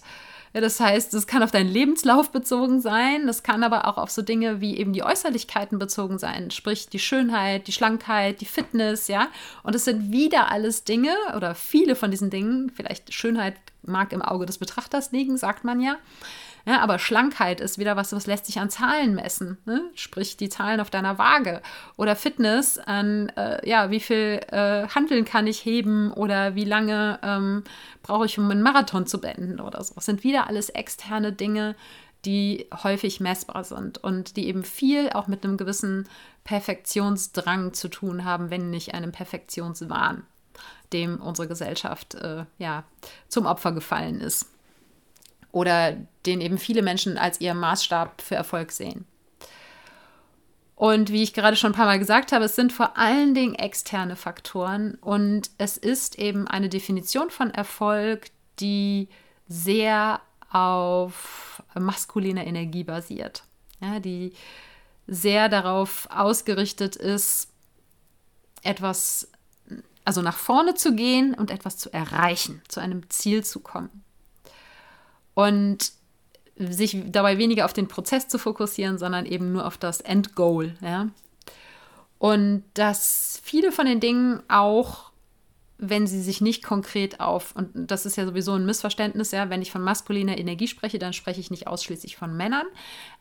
das 0.54 0.80
heißt, 0.80 1.14
es 1.14 1.28
kann 1.28 1.44
auf 1.44 1.52
deinen 1.52 1.70
Lebenslauf 1.70 2.32
bezogen 2.32 2.82
sein, 2.82 3.28
das 3.28 3.44
kann 3.44 3.64
aber 3.64 3.88
auch 3.88 3.98
auf 3.98 4.10
so 4.10 4.22
Dinge 4.22 4.62
wie 4.62 4.78
eben 4.78 4.94
die 4.94 5.04
Äußerlichkeiten 5.04 5.78
bezogen 5.78 6.18
sein, 6.18 6.52
sprich 6.52 6.90
die 6.90 7.00
Schönheit, 7.00 7.68
die 7.68 7.72
Schlankheit, 7.72 8.42
die 8.42 8.46
Fitness, 8.46 9.08
ja. 9.08 9.28
Und 9.64 9.76
es 9.76 9.86
sind 9.86 10.12
wieder 10.12 10.52
alles 10.52 10.84
Dinge 10.84 11.14
oder 11.36 11.56
viele 11.56 11.96
von 11.96 12.12
diesen 12.12 12.30
Dingen, 12.30 12.72
vielleicht 12.74 13.14
Schönheit 13.14 13.56
mag 13.84 14.12
im 14.12 14.22
Auge 14.22 14.46
des 14.46 14.58
Betrachters 14.58 15.12
liegen, 15.12 15.38
sagt 15.38 15.64
man 15.64 15.80
ja, 15.80 15.98
ja, 16.66 16.82
aber 16.82 17.00
Schlankheit 17.00 17.62
ist 17.62 17.78
wieder 17.78 17.96
was, 17.96 18.14
was 18.14 18.28
lässt 18.28 18.46
sich 18.46 18.60
an 18.60 18.70
Zahlen 18.70 19.16
messen, 19.16 19.58
ne? 19.66 19.90
sprich 19.96 20.38
die 20.38 20.50
Zahlen 20.50 20.80
auf 20.80 20.90
deiner 20.90 21.18
Waage. 21.18 21.62
Oder 21.98 22.16
Fitness 22.16 22.78
an, 22.78 23.30
äh, 23.30 23.68
ja, 23.68 23.90
wie 23.92 24.00
viel 24.00 24.42
äh, 24.52 24.88
Handeln 24.88 25.26
kann 25.26 25.48
ich 25.48 25.64
heben 25.64 26.12
oder 26.12 26.56
wie 26.56 26.66
lange 26.66 27.20
ähm, 27.24 27.64
brauche 28.04 28.26
ich, 28.26 28.38
um 28.38 28.50
einen 28.50 28.62
Marathon 28.62 29.08
zu 29.08 29.20
beenden 29.22 29.60
oder 29.60 29.84
so. 29.84 29.96
Das 29.96 30.06
sind 30.06 30.24
wieder 30.24 30.48
alles 30.48 30.70
externe 30.70 31.32
Dinge, 31.32 31.76
die 32.26 32.68
häufig 32.84 33.20
messbar 33.20 33.64
sind 33.64 33.98
und 33.98 34.36
die 34.36 34.48
eben 34.48 34.64
viel 34.64 35.10
auch 35.12 35.28
mit 35.28 35.44
einem 35.44 35.56
gewissen 35.56 36.08
Perfektionsdrang 36.44 37.74
zu 37.74 37.88
tun 37.88 38.26
haben, 38.26 38.50
wenn 38.50 38.70
nicht 38.70 38.94
einem 38.94 39.14
Perfektionswahn, 39.14 40.24
dem 40.92 41.22
unsere 41.22 41.48
Gesellschaft 41.48 42.16
äh, 42.16 42.44
ja, 42.58 42.84
zum 43.30 43.46
Opfer 43.46 43.72
gefallen 43.72 44.20
ist 44.20 44.48
oder 45.52 45.98
den 46.26 46.42
eben 46.42 46.58
viele 46.58 46.82
Menschen 46.82 47.18
als 47.18 47.42
ihr 47.42 47.54
Maßstab 47.54 48.22
für 48.22 48.36
Erfolg 48.36 48.72
sehen. 48.72 49.06
Und 50.76 51.12
wie 51.12 51.24
ich 51.24 51.34
gerade 51.34 51.58
schon 51.58 51.74
ein 51.74 51.76
paar 51.76 51.88
Mal 51.88 52.00
gesagt 52.00 52.32
habe, 52.32 52.46
es 52.46 52.56
sind 52.56 52.72
vor 52.72 52.98
allen 52.98 53.34
Dingen 53.34 53.56
externe 53.56 54.16
Faktoren 54.16 54.96
und 55.02 55.52
es 55.58 55.76
ist 55.76 56.18
eben 56.18 56.48
eine 56.48 56.70
Definition 56.70 57.32
von 57.32 57.52
Erfolg, 57.52 58.28
die 58.62 59.10
sehr 59.48 60.22
auf 60.52 61.62
maskuliner 61.78 62.48
Energie 62.48 62.86
basiert, 62.86 63.44
ja, 63.82 64.00
die 64.00 64.32
sehr 65.06 65.50
darauf 65.50 66.08
ausgerichtet 66.12 66.96
ist, 66.96 67.50
etwas, 68.64 69.30
also 70.06 70.22
nach 70.22 70.38
vorne 70.38 70.76
zu 70.76 70.96
gehen 70.96 71.34
und 71.34 71.52
etwas 71.52 71.78
zu 71.78 71.92
erreichen, 71.92 72.62
zu 72.70 72.80
einem 72.80 73.10
Ziel 73.10 73.44
zu 73.44 73.60
kommen 73.60 74.04
und 75.40 75.94
sich 76.58 76.98
dabei 77.08 77.38
weniger 77.38 77.64
auf 77.64 77.72
den 77.72 77.88
Prozess 77.88 78.28
zu 78.28 78.38
fokussieren, 78.38 78.98
sondern 78.98 79.26
eben 79.26 79.54
nur 79.54 79.66
auf 79.66 79.78
das 79.78 80.02
Endgoal. 80.02 80.76
Ja? 80.82 81.08
Und 82.18 82.64
dass 82.74 83.40
viele 83.42 83.72
von 83.72 83.86
den 83.86 84.02
Dingen 84.02 84.42
auch 84.50 85.10
wenn 85.82 86.08
sie 86.08 86.22
sich 86.22 86.42
nicht 86.42 86.62
konkret 86.62 87.22
auf, 87.22 87.56
und 87.56 87.70
das 87.74 88.06
ist 88.06 88.18
ja 88.18 88.26
sowieso 88.26 88.54
ein 88.54 88.66
Missverständnis, 88.66 89.32
ja, 89.32 89.50
wenn 89.50 89.62
ich 89.62 89.72
von 89.72 89.82
maskuliner 89.82 90.38
Energie 90.38 90.68
spreche, 90.68 91.00
dann 91.00 91.14
spreche 91.14 91.40
ich 91.40 91.52
nicht 91.52 91.68
ausschließlich 91.68 92.18
von 92.18 92.36
Männern, 92.36 92.66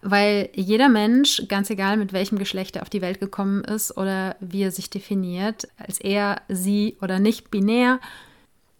weil 0.03 0.51
jeder 0.57 0.89
Mensch, 0.89 1.45
ganz 1.47 1.71
egal 1.71 1.97
mit 1.97 2.13
welchem 2.13 2.37
Geschlecht 2.37 2.75
er 2.75 2.83
auf 2.83 2.91
die 2.91 3.01
Welt 3.01 3.21
gekommen 3.21 3.63
ist 3.63 3.97
oder 3.97 4.35
wie 4.41 4.63
er 4.63 4.73
sich 4.73 4.91
definiert, 4.91 5.69
als 5.77 6.01
er, 6.01 6.43
sie 6.49 6.97
oder 7.01 7.21
nicht 7.21 7.53
binär, 7.53 8.01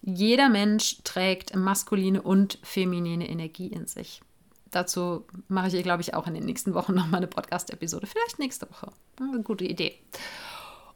jeder 0.09 0.49
Mensch 0.49 0.99
trägt 1.05 1.55
maskuline 1.55 2.23
und 2.23 2.59
feminine 2.63 3.29
Energie 3.29 3.69
in 3.69 3.87
sich. 3.87 4.23
Dazu 4.71 5.25
mache 5.49 5.69
ich, 5.69 5.83
glaube 5.83 6.03
ich, 6.03 6.15
auch 6.15 6.27
in 6.27 6.35
den 6.35 6.45
nächsten 6.45 6.75
Wochen 6.75 6.95
nochmal 6.95 7.19
eine 7.19 7.27
Podcast-Episode. 7.27 8.07
Vielleicht 8.07 8.39
nächste 8.39 8.69
Woche. 8.71 8.93
Eine 9.21 9.43
gute 9.43 9.65
Idee. 9.65 9.99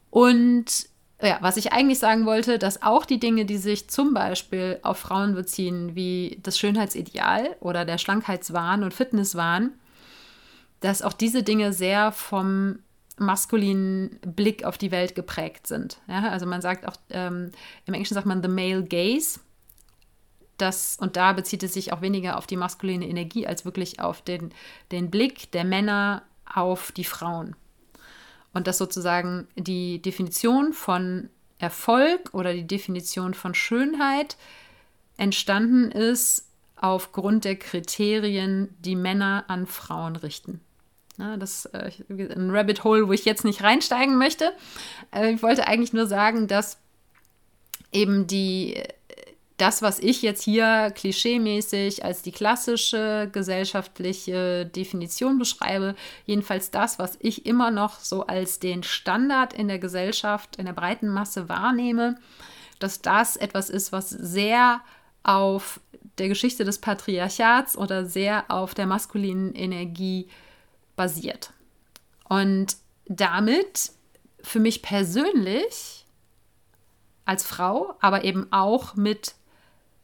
Und 0.09 0.87
ja, 1.21 1.37
was 1.41 1.57
ich 1.57 1.71
eigentlich 1.71 1.99
sagen 1.99 2.25
wollte, 2.25 2.59
dass 2.59 2.81
auch 2.81 3.05
die 3.05 3.19
Dinge, 3.19 3.45
die 3.45 3.57
sich 3.57 3.89
zum 3.89 4.13
Beispiel 4.13 4.79
auf 4.83 4.97
Frauen 4.97 5.35
beziehen, 5.35 5.95
wie 5.95 6.39
das 6.43 6.59
Schönheitsideal 6.59 7.55
oder 7.61 7.85
der 7.85 7.97
Schlankheitswahn 7.97 8.83
und 8.83 8.93
Fitnesswahn, 8.93 9.71
dass 10.81 11.01
auch 11.01 11.13
diese 11.13 11.43
Dinge 11.43 11.71
sehr 11.71 12.11
vom 12.11 12.79
maskulinen 13.17 14.19
Blick 14.21 14.63
auf 14.63 14.77
die 14.77 14.91
Welt 14.91 15.15
geprägt 15.15 15.67
sind. 15.67 15.99
Ja, 16.07 16.29
also 16.29 16.45
man 16.45 16.61
sagt 16.61 16.87
auch, 16.87 16.95
ähm, 17.09 17.51
im 17.85 17.93
Englischen 17.93 18.15
sagt 18.15 18.25
man 18.25 18.41
the 18.41 18.49
male 18.49 18.83
gaze. 18.83 19.39
Das, 20.57 20.97
und 20.99 21.15
da 21.15 21.33
bezieht 21.33 21.63
es 21.63 21.73
sich 21.73 21.93
auch 21.93 22.01
weniger 22.01 22.37
auf 22.37 22.47
die 22.47 22.57
maskuline 22.57 23.07
Energie 23.07 23.47
als 23.47 23.65
wirklich 23.65 23.99
auf 23.99 24.21
den, 24.21 24.53
den 24.91 25.09
Blick 25.09 25.51
der 25.51 25.63
Männer 25.63 26.23
auf 26.45 26.91
die 26.91 27.03
Frauen. 27.03 27.55
Und 28.53 28.67
dass 28.67 28.77
sozusagen 28.77 29.47
die 29.55 30.01
Definition 30.01 30.73
von 30.73 31.29
Erfolg 31.57 32.33
oder 32.33 32.53
die 32.53 32.67
Definition 32.67 33.33
von 33.33 33.55
Schönheit 33.55 34.37
entstanden 35.17 35.91
ist 35.91 36.49
aufgrund 36.75 37.45
der 37.45 37.55
Kriterien, 37.55 38.75
die 38.79 38.95
Männer 38.95 39.45
an 39.47 39.65
Frauen 39.65 40.15
richten. 40.15 40.59
Ja, 41.17 41.37
das 41.37 41.65
ist 41.65 41.73
äh, 41.73 41.91
ein 42.09 42.49
Rabbit 42.49 42.83
Hole, 42.83 43.07
wo 43.07 43.11
ich 43.11 43.25
jetzt 43.25 43.45
nicht 43.45 43.61
reinsteigen 43.61 44.17
möchte. 44.17 44.51
Äh, 45.13 45.33
ich 45.33 45.43
wollte 45.43 45.67
eigentlich 45.67 45.93
nur 45.93 46.07
sagen, 46.07 46.47
dass 46.47 46.77
eben 47.91 48.25
die 48.25 48.81
das, 49.57 49.81
was 49.81 49.99
ich 49.99 50.21
jetzt 50.21 50.43
hier 50.43 50.91
klischeemäßig 50.95 52.03
als 52.03 52.21
die 52.21 52.31
klassische 52.31 53.29
gesellschaftliche 53.31 54.65
Definition 54.65 55.37
beschreibe, 55.37 55.95
jedenfalls 56.25 56.71
das, 56.71 56.97
was 56.99 57.17
ich 57.19 57.45
immer 57.45 57.69
noch 57.69 57.99
so 57.99 58.25
als 58.25 58.59
den 58.59 58.83
Standard 58.83 59.53
in 59.53 59.67
der 59.67 59.79
Gesellschaft, 59.79 60.55
in 60.55 60.65
der 60.65 60.73
breiten 60.73 61.07
Masse 61.07 61.49
wahrnehme, 61.49 62.17
dass 62.79 63.01
das 63.01 63.37
etwas 63.37 63.69
ist, 63.69 63.91
was 63.91 64.09
sehr 64.09 64.81
auf 65.21 65.79
der 66.17 66.27
Geschichte 66.27 66.65
des 66.65 66.79
Patriarchats 66.79 67.77
oder 67.77 68.05
sehr 68.05 68.45
auf 68.49 68.73
der 68.73 68.87
maskulinen 68.87 69.53
Energie 69.53 70.27
basiert. 70.95 71.51
Und 72.27 72.77
damit 73.05 73.91
für 74.41 74.59
mich 74.59 74.81
persönlich 74.81 76.05
als 77.25 77.43
Frau, 77.43 77.95
aber 78.01 78.23
eben 78.23 78.47
auch 78.51 78.95
mit 78.95 79.35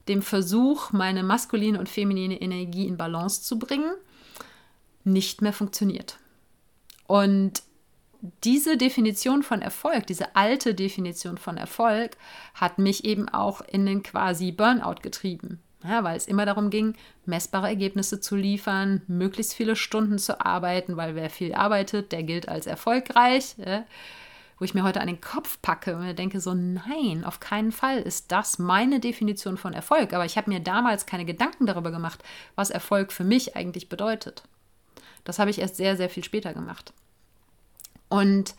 dem 0.07 0.21
Versuch, 0.21 0.91
meine 0.91 1.23
maskuline 1.23 1.79
und 1.79 1.89
feminine 1.89 2.41
Energie 2.41 2.87
in 2.87 2.97
Balance 2.97 3.43
zu 3.43 3.59
bringen, 3.59 3.93
nicht 5.03 5.41
mehr 5.41 5.53
funktioniert. 5.53 6.17
Und 7.07 7.63
diese 8.43 8.77
Definition 8.77 9.43
von 9.43 9.61
Erfolg, 9.61 10.07
diese 10.07 10.35
alte 10.35 10.73
Definition 10.75 11.37
von 11.37 11.57
Erfolg, 11.57 12.17
hat 12.53 12.77
mich 12.79 13.05
eben 13.05 13.29
auch 13.29 13.61
in 13.61 13.85
den 13.85 14.03
quasi 14.03 14.51
Burnout 14.51 15.01
getrieben. 15.01 15.61
Ja, 15.83 16.03
weil 16.03 16.17
es 16.17 16.27
immer 16.27 16.45
darum 16.45 16.69
ging, 16.69 16.95
messbare 17.25 17.67
Ergebnisse 17.67 18.19
zu 18.19 18.35
liefern, 18.35 19.01
möglichst 19.07 19.53
viele 19.53 19.77
Stunden 19.77 20.17
zu 20.17 20.45
arbeiten, 20.45 20.97
weil 20.97 21.15
wer 21.15 21.29
viel 21.29 21.53
arbeitet, 21.53 22.11
der 22.11 22.23
gilt 22.23 22.49
als 22.49 22.67
erfolgreich. 22.67 23.55
Ja 23.57 23.85
wo 24.59 24.65
ich 24.65 24.73
mir 24.73 24.83
heute 24.83 24.99
an 24.99 25.07
den 25.07 25.21
Kopf 25.21 25.61
packe 25.61 25.95
und 25.95 26.03
mir 26.03 26.13
denke 26.13 26.41
so, 26.41 26.53
nein, 26.53 27.23
auf 27.23 27.39
keinen 27.39 27.71
Fall 27.71 27.99
ist 27.99 28.31
das 28.31 28.59
meine 28.59 28.99
Definition 28.99 29.57
von 29.57 29.73
Erfolg. 29.73 30.13
Aber 30.13 30.25
ich 30.25 30.37
habe 30.37 30.49
mir 30.49 30.59
damals 30.59 31.05
keine 31.05 31.25
Gedanken 31.25 31.65
darüber 31.65 31.91
gemacht, 31.91 32.21
was 32.55 32.69
Erfolg 32.69 33.13
für 33.13 33.23
mich 33.23 33.55
eigentlich 33.55 33.87
bedeutet. 33.87 34.43
Das 35.23 35.39
habe 35.39 35.49
ich 35.49 35.59
erst 35.59 35.77
sehr, 35.77 35.95
sehr 35.95 36.09
viel 36.09 36.25
später 36.25 36.53
gemacht. 36.53 36.93
Und 38.09 38.53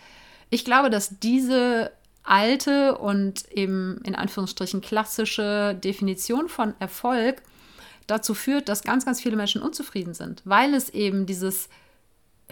ich 0.48 0.64
glaube, 0.64 0.88
dass 0.88 1.18
diese 1.18 1.92
alte 2.22 2.98
und 2.98 3.50
eben 3.50 4.00
in 4.04 4.14
Anführungsstrichen 4.14 4.80
klassische 4.80 5.74
Definition 5.74 6.48
von 6.48 6.74
Erfolg 6.78 7.42
dazu 8.06 8.34
führt, 8.34 8.68
dass 8.68 8.82
ganz, 8.82 9.04
ganz 9.04 9.20
viele 9.20 9.36
Menschen 9.36 9.62
unzufrieden 9.62 10.14
sind, 10.14 10.42
weil 10.44 10.74
es 10.74 10.90
eben 10.90 11.26
dieses 11.26 11.68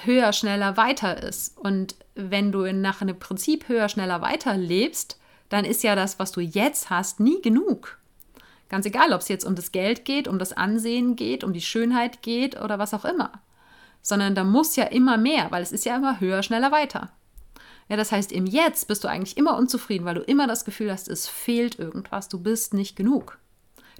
höher, 0.04 0.32
schneller, 0.32 0.76
weiter 0.76 1.22
ist. 1.22 1.56
Und 1.58 1.96
wenn 2.14 2.52
du 2.52 2.72
nach 2.72 3.00
einem 3.00 3.18
Prinzip 3.18 3.68
höher, 3.68 3.88
schneller, 3.88 4.22
weiter 4.22 4.56
lebst, 4.56 5.18
dann 5.48 5.64
ist 5.64 5.82
ja 5.82 5.96
das, 5.96 6.18
was 6.18 6.32
du 6.32 6.40
jetzt 6.40 6.90
hast, 6.90 7.20
nie 7.20 7.40
genug. 7.42 7.98
Ganz 8.68 8.84
egal, 8.84 9.12
ob 9.12 9.22
es 9.22 9.28
jetzt 9.28 9.44
um 9.44 9.54
das 9.54 9.72
Geld 9.72 10.04
geht, 10.04 10.28
um 10.28 10.38
das 10.38 10.52
Ansehen 10.52 11.16
geht, 11.16 11.42
um 11.42 11.52
die 11.52 11.62
Schönheit 11.62 12.22
geht 12.22 12.60
oder 12.60 12.78
was 12.78 12.92
auch 12.92 13.04
immer. 13.04 13.32
Sondern 14.02 14.34
da 14.34 14.44
muss 14.44 14.76
ja 14.76 14.84
immer 14.84 15.16
mehr, 15.16 15.50
weil 15.50 15.62
es 15.62 15.72
ist 15.72 15.86
ja 15.86 15.96
immer 15.96 16.20
höher, 16.20 16.42
schneller, 16.42 16.70
weiter. 16.70 17.10
Ja, 17.88 17.96
das 17.96 18.12
heißt, 18.12 18.32
im 18.32 18.46
Jetzt 18.46 18.86
bist 18.88 19.04
du 19.04 19.08
eigentlich 19.08 19.36
immer 19.36 19.56
unzufrieden, 19.56 20.04
weil 20.04 20.14
du 20.14 20.22
immer 20.22 20.46
das 20.46 20.64
Gefühl 20.64 20.92
hast, 20.92 21.08
es 21.08 21.26
fehlt 21.26 21.78
irgendwas, 21.78 22.28
du 22.28 22.38
bist 22.38 22.74
nicht 22.74 22.96
genug. 22.96 23.38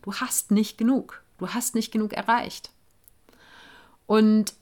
Du 0.02 0.14
hast 0.14 0.50
nicht 0.50 0.78
genug. 0.78 1.23
Du 1.38 1.49
hast 1.49 1.75
nicht 1.75 1.92
genug 1.92 2.12
erreicht. 2.12 2.71
Und 4.07 4.54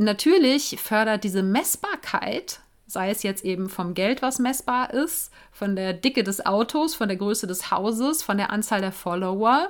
Natürlich 0.00 0.80
fördert 0.80 1.24
diese 1.24 1.42
Messbarkeit, 1.42 2.60
sei 2.86 3.10
es 3.10 3.22
jetzt 3.22 3.44
eben 3.44 3.68
vom 3.68 3.92
Geld, 3.92 4.22
was 4.22 4.38
messbar 4.38 4.94
ist, 4.94 5.30
von 5.52 5.76
der 5.76 5.92
Dicke 5.92 6.24
des 6.24 6.46
Autos, 6.46 6.94
von 6.94 7.06
der 7.06 7.18
Größe 7.18 7.46
des 7.46 7.70
Hauses, 7.70 8.22
von 8.22 8.38
der 8.38 8.48
Anzahl 8.48 8.80
der 8.80 8.92
Follower, 8.92 9.68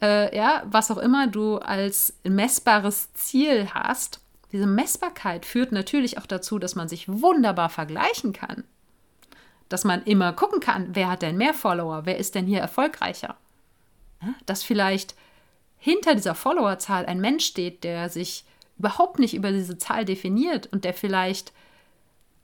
äh, 0.00 0.34
ja, 0.34 0.62
was 0.64 0.90
auch 0.90 0.96
immer 0.96 1.26
du 1.26 1.58
als 1.58 2.14
messbares 2.24 3.12
Ziel 3.12 3.68
hast. 3.74 4.20
Diese 4.52 4.66
Messbarkeit 4.66 5.44
führt 5.44 5.72
natürlich 5.72 6.18
auch 6.18 6.26
dazu, 6.26 6.58
dass 6.58 6.74
man 6.74 6.88
sich 6.88 7.08
wunderbar 7.08 7.68
vergleichen 7.68 8.32
kann. 8.32 8.64
Dass 9.68 9.84
man 9.84 10.04
immer 10.04 10.32
gucken 10.32 10.60
kann, 10.60 10.94
wer 10.94 11.10
hat 11.10 11.22
denn 11.22 11.36
mehr 11.36 11.54
Follower, 11.54 12.02
wer 12.04 12.18
ist 12.18 12.34
denn 12.34 12.46
hier 12.46 12.60
erfolgreicher. 12.60 13.36
Dass 14.46 14.62
vielleicht 14.62 15.14
hinter 15.78 16.14
dieser 16.14 16.34
Followerzahl 16.34 17.06
ein 17.06 17.20
Mensch 17.20 17.44
steht, 17.44 17.84
der 17.84 18.08
sich 18.08 18.44
überhaupt 18.78 19.18
nicht 19.18 19.34
über 19.34 19.52
diese 19.52 19.78
Zahl 19.78 20.04
definiert 20.04 20.68
und 20.72 20.84
der 20.84 20.94
vielleicht 20.94 21.52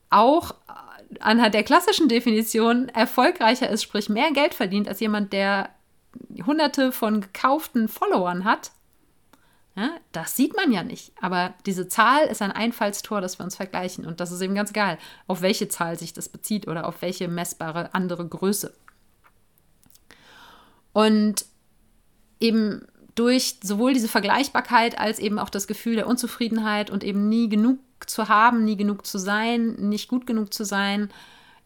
auch 0.09 0.55
anhand 1.19 1.53
der 1.53 1.63
klassischen 1.63 2.07
Definition 2.07 2.89
erfolgreicher 2.89 3.69
ist, 3.69 3.83
sprich 3.83 4.09
mehr 4.09 4.31
Geld 4.31 4.53
verdient 4.53 4.87
als 4.87 4.99
jemand, 4.99 5.33
der 5.33 5.69
hunderte 6.45 6.91
von 6.91 7.21
gekauften 7.21 7.87
Followern 7.87 8.43
hat. 8.45 8.71
Ja, 9.75 9.89
das 10.11 10.35
sieht 10.35 10.55
man 10.55 10.71
ja 10.71 10.83
nicht. 10.83 11.13
Aber 11.19 11.55
diese 11.65 11.87
Zahl 11.87 12.25
ist 12.25 12.41
ein 12.41 12.51
Einfallstor, 12.51 13.21
das 13.21 13.39
wir 13.39 13.43
uns 13.43 13.55
vergleichen. 13.55 14.05
Und 14.05 14.19
das 14.19 14.31
ist 14.31 14.41
eben 14.41 14.53
ganz 14.53 14.69
egal, 14.69 14.99
auf 15.25 15.41
welche 15.41 15.67
Zahl 15.67 15.97
sich 15.97 16.13
das 16.13 16.29
bezieht 16.29 16.67
oder 16.67 16.87
auf 16.87 17.01
welche 17.01 17.27
messbare 17.27 17.93
andere 17.93 18.27
Größe. 18.27 18.73
Und 20.93 21.45
eben 22.39 22.85
durch 23.15 23.57
sowohl 23.63 23.93
diese 23.93 24.07
Vergleichbarkeit 24.07 24.99
als 24.99 25.17
eben 25.17 25.39
auch 25.39 25.49
das 25.49 25.67
Gefühl 25.67 25.95
der 25.95 26.07
Unzufriedenheit 26.07 26.89
und 26.89 27.03
eben 27.03 27.27
nie 27.29 27.49
genug 27.49 27.79
zu 28.05 28.27
haben, 28.27 28.63
nie 28.63 28.77
genug 28.77 29.05
zu 29.05 29.17
sein, 29.17 29.73
nicht 29.75 30.07
gut 30.07 30.27
genug 30.27 30.53
zu 30.53 30.65
sein, 30.65 31.09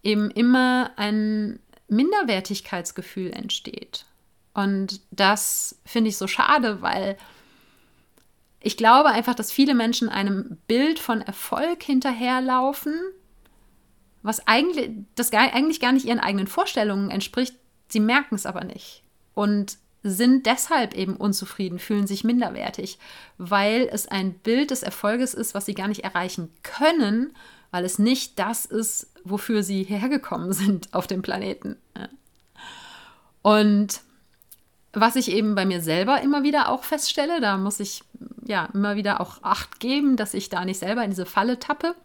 eben 0.04 0.30
immer 0.32 0.92
ein 0.96 1.60
Minderwertigkeitsgefühl 1.90 3.32
entsteht. 3.32 4.06
Und 4.54 5.02
das 5.12 5.80
finde 5.86 6.10
ich 6.10 6.18
so 6.18 6.28
schade, 6.28 6.82
weil 6.82 7.18
ich 8.60 8.78
glaube 8.78 9.10
einfach, 9.10 9.36
dass 9.36 9.52
viele 9.52 9.76
Menschen 9.76 10.10
einem 10.10 10.58
Bild 10.68 11.00
von 11.00 11.22
Erfolg 11.22 11.84
hinterherlaufen, 11.84 12.94
was 14.24 14.46
eigentlich, 14.48 14.92
das 15.16 15.32
eigentlich 15.32 15.80
gar 15.80 15.92
nicht 15.92 16.06
ihren 16.06 16.20
eigenen 16.20 16.48
Vorstellungen 16.48 17.10
entspricht. 17.10 17.56
Sie 17.88 18.00
merken 18.00 18.36
es 18.36 18.46
aber 18.46 18.64
nicht. 18.64 19.04
Und 19.34 19.78
sind 20.04 20.46
deshalb 20.46 20.96
eben 20.96 21.16
unzufrieden, 21.16 21.80
fühlen 21.80 22.08
sich 22.08 22.24
minderwertig, 22.24 22.98
weil 23.38 23.90
es 23.92 24.08
ein 24.08 24.34
Bild 24.34 24.72
des 24.72 24.84
Erfolges 24.84 25.34
ist, 25.34 25.54
was 25.54 25.66
sie 25.66 25.74
gar 25.74 25.88
nicht 25.88 26.04
erreichen 26.04 26.50
können, 26.64 27.36
weil 27.72 27.84
es 27.86 28.00
nicht 28.00 28.40
das 28.40 28.66
ist, 28.66 29.12
wofür 29.24 29.64
sie 29.64 29.84
hergekommen 29.84 30.54
sind 30.54 30.94
auf 30.94 31.08
dem 31.08 31.22
Planeten. 31.22 31.78
Und 33.42 34.02
was 34.94 35.16
ich 35.16 35.32
eben 35.32 35.56
bei 35.56 35.66
mir 35.66 35.82
selber 35.82 36.22
immer 36.22 36.44
wieder 36.44 36.70
auch 36.70 36.84
feststelle, 36.84 37.42
da 37.42 37.58
muss 37.58 37.80
ich 37.80 38.04
ja 38.46 38.70
immer 38.74 38.96
wieder 38.96 39.22
auch 39.22 39.44
Acht 39.44 39.80
geben, 39.80 40.16
dass 40.16 40.34
ich 40.34 40.50
da 40.50 40.66
nicht 40.66 40.80
selber 40.80 41.04
in 41.04 41.12
diese 41.12 41.26
Falle 41.26 41.60
tappe. 41.60 41.96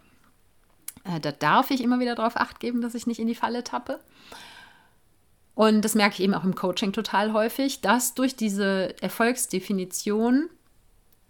Äh, 1.04 1.20
da 1.20 1.32
darf 1.32 1.70
ich 1.70 1.82
immer 1.82 2.00
wieder 2.00 2.14
darauf 2.14 2.36
Acht 2.36 2.60
geben, 2.60 2.80
dass 2.80 2.94
ich 2.94 3.06
nicht 3.06 3.20
in 3.20 3.28
die 3.28 3.34
Falle 3.34 3.64
tappe. 3.64 4.00
Und 5.54 5.82
das 5.82 5.94
merke 5.94 6.14
ich 6.14 6.20
eben 6.20 6.34
auch 6.34 6.44
im 6.44 6.54
Coaching 6.54 6.92
total 6.92 7.32
häufig, 7.32 7.80
dass 7.82 8.14
durch 8.14 8.36
diese 8.36 8.94
Erfolgsdefinition, 9.02 10.48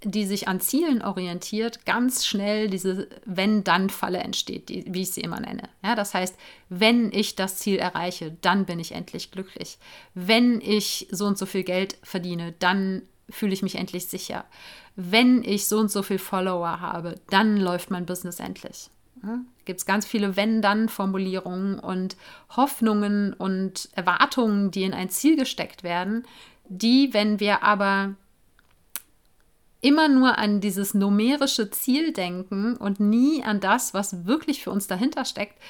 die 0.04 0.25
sich 0.26 0.49
an 0.49 0.61
Zielen 0.61 1.02
orientiert, 1.02 1.85
ganz 1.87 2.26
schnell 2.26 2.68
diese 2.68 3.09
Wenn-Dann-Falle 3.25 4.18
entsteht, 4.18 4.68
die, 4.68 4.85
wie 4.88 5.02
ich 5.02 5.12
sie 5.12 5.21
immer 5.21 5.40
nenne. 5.40 5.68
Ja, 5.82 5.94
das 5.94 6.14
heißt, 6.14 6.37
wenn 6.68 7.12
ich 7.12 7.37
das 7.37 7.56
Ziel 7.56 7.78
erreiche, 7.78 8.37
dann 8.40 8.64
bin 8.64 8.80
ich 8.80 8.92
endlich 8.92 9.30
glücklich. 9.30 9.78
Wenn 10.14 10.61
ich 10.61 11.09
so 11.11 11.26
und 11.26 11.38
so 11.38 11.47
viel 11.47 11.62
Geld 11.62 11.97
verdiene, 12.02 12.54
dann 12.59 13.02
fühle 13.30 13.52
ich 13.52 13.62
mich 13.62 13.76
endlich 13.76 14.06
sicher. 14.06 14.44
Wenn 14.97 15.42
ich 15.42 15.66
so 15.66 15.78
und 15.78 15.90
so 15.90 16.02
viel 16.02 16.18
Follower 16.18 16.80
habe, 16.80 17.14
dann 17.30 17.56
läuft 17.56 17.90
mein 17.90 18.06
Business 18.06 18.40
endlich. 18.40 18.90
Ja, 19.23 19.40
Gibt 19.64 19.78
es 19.78 19.87
ganz 19.87 20.04
viele 20.04 20.37
Wenn-Dann-Formulierungen 20.37 21.78
und 21.78 22.16
Hoffnungen 22.56 23.32
und 23.32 23.88
Erwartungen, 23.92 24.71
die 24.71 24.82
in 24.82 24.94
ein 24.94 25.11
Ziel 25.11 25.37
gesteckt 25.37 25.85
werden, 25.85 26.25
die, 26.68 27.12
wenn 27.12 27.38
wir 27.38 27.62
aber 27.62 28.14
immer 29.82 30.08
nur 30.08 30.38
an 30.38 30.60
dieses 30.60 30.94
numerische 30.94 31.70
Ziel 31.70 32.12
denken 32.12 32.76
und 32.76 33.00
nie 33.00 33.44
an 33.44 33.60
das, 33.60 33.92
was 33.92 34.24
wirklich 34.24 34.62
für 34.62 34.70
uns 34.70 34.86
dahinter 34.86 35.24
steckt, 35.24 35.60